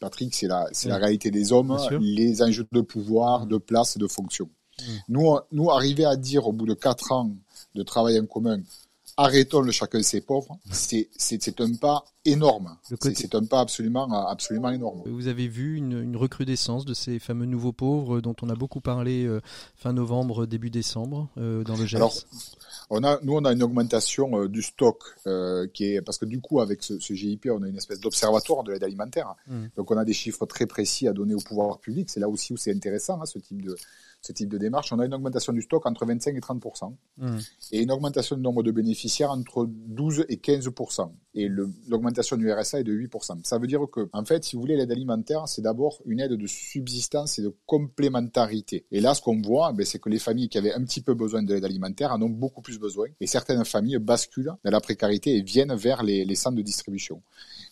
[0.00, 4.00] Patrick, c'est la, c'est la réalité des hommes, les enjeux de pouvoir, de place et
[4.00, 4.50] de fonction.
[4.80, 4.82] Mmh.
[5.08, 7.30] Nous, nous, arriver à dire au bout de quatre ans
[7.78, 8.60] de travail en commun,
[9.18, 12.76] arrêtons le chacun ses pauvres, c'est un pas énorme.
[12.82, 15.02] C'est un pas absolument, absolument énorme.
[15.06, 19.24] Vous avez vu une, recrudescence de ces fameux nouveaux pauvres dont on a beaucoup parlé
[19.24, 19.40] euh,
[19.76, 22.14] fin novembre, début décembre euh, dans le Gers Alors,
[22.90, 25.02] on a, nous, on a une augmentation euh, du stock
[25.74, 28.72] qui est parce que du coup, avec ce, GIP, on a une espèce d'observatoire de
[28.72, 29.34] l'aide alimentaire.
[29.46, 29.66] Mmh.
[29.76, 32.08] Donc, on a des chiffres très précis à donner au pouvoir public.
[32.10, 33.76] C'est là aussi où c'est intéressant, hein, ce type de
[34.28, 37.38] ce type de démarche, on a une augmentation du stock entre 25 et 30% mmh.
[37.72, 40.68] et une augmentation du nombre de bénéficiaires entre 12 et 15
[41.34, 43.10] et l'augmentation du RSA est de 8
[43.44, 46.32] Ça veut dire que, en fait, si vous voulez, l'aide alimentaire, c'est d'abord une aide
[46.32, 48.84] de subsistance et de complémentarité.
[48.90, 51.14] Et là, ce qu'on voit, ben, c'est que les familles qui avaient un petit peu
[51.14, 54.80] besoin de l'aide alimentaire en ont beaucoup plus besoin, et certaines familles basculent dans la
[54.80, 57.22] précarité et viennent vers les, les centres de distribution.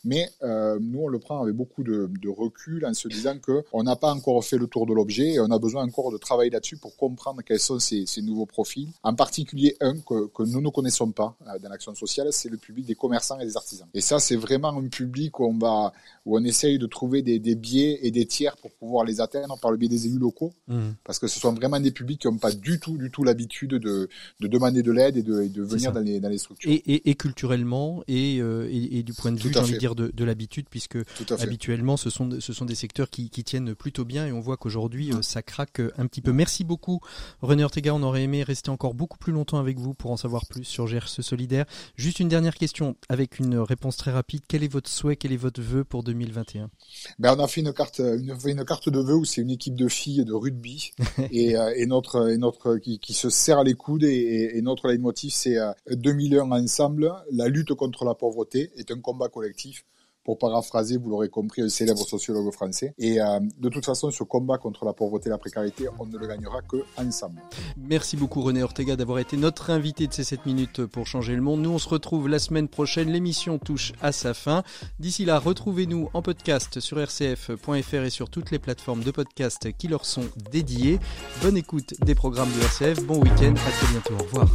[0.07, 3.83] Mais euh, nous, on le prend avec beaucoup de, de recul en se disant qu'on
[3.83, 6.51] n'a pas encore fait le tour de l'objet et on a besoin encore de travailler
[6.51, 8.89] là-dessus pour comprendre quels sont ces, ces, nouveaux profils.
[9.03, 12.57] En particulier, un que, que nous ne connaissons pas euh, dans l'action sociale, c'est le
[12.57, 13.89] public des commerçants et des artisans.
[13.95, 15.93] Et ça, c'est vraiment un public où on, va,
[16.25, 19.59] où on essaye de trouver des, des biais et des tiers pour pouvoir les atteindre
[19.59, 20.53] par le biais des élus locaux.
[20.69, 20.91] Mmh.
[21.03, 23.71] Parce que ce sont vraiment des publics qui n'ont pas du tout, du tout l'habitude
[23.71, 26.71] de, de demander de l'aide et de, de venir dans les, dans les structures.
[26.71, 29.79] Et, et, et culturellement et, euh, et, et, du point de vue, j'ai envie de
[29.79, 30.99] dire, de, de l'habitude, puisque
[31.41, 34.57] habituellement, ce sont, ce sont des secteurs qui, qui tiennent plutôt bien et on voit
[34.57, 36.33] qu'aujourd'hui, euh, ça craque euh, un petit peu.
[36.33, 37.01] Merci beaucoup,
[37.41, 37.95] René Ortega.
[37.95, 40.87] On aurait aimé rester encore beaucoup plus longtemps avec vous pour en savoir plus sur
[40.87, 41.65] GRC Solidaire.
[41.97, 44.43] Juste une dernière question avec une réponse très rapide.
[44.47, 46.71] Quel est votre souhait, quel est votre vœu pour 2021
[47.19, 49.75] ben, On a fait une carte, une, une carte de vœux où c'est une équipe
[49.75, 50.93] de filles de rugby
[51.31, 54.89] et, euh, et, notre, et notre qui, qui, se serre les coudes et, et notre
[54.89, 55.57] leitmotiv c'est
[55.91, 57.13] 2001 ensemble.
[57.33, 59.86] La lutte contre la pauvreté est un combat collectif
[60.27, 62.93] pour paraphraser, vous l'aurez compris, un célèbre sociologue français.
[62.99, 66.19] Et euh, de toute façon, ce combat contre la pauvreté et la précarité, on ne
[66.19, 67.41] le gagnera que ensemble.
[67.77, 71.43] Merci beaucoup René Ortega d'avoir été notre invité de ces 7 minutes pour changer le
[71.43, 71.63] monde.
[71.63, 73.09] Nous, on se retrouve la semaine prochaine.
[73.09, 74.65] L'émission touche à sa fin.
[74.99, 79.87] D'ici là, retrouvez-nous en podcast sur rcf.fr et sur toutes les plateformes de podcast qui
[79.87, 80.99] leur sont dédiées.
[81.41, 83.07] Bonne écoute des programmes de RCF.
[83.07, 83.55] Bon week-end.
[83.55, 84.15] À très bientôt.
[84.15, 84.49] Au revoir.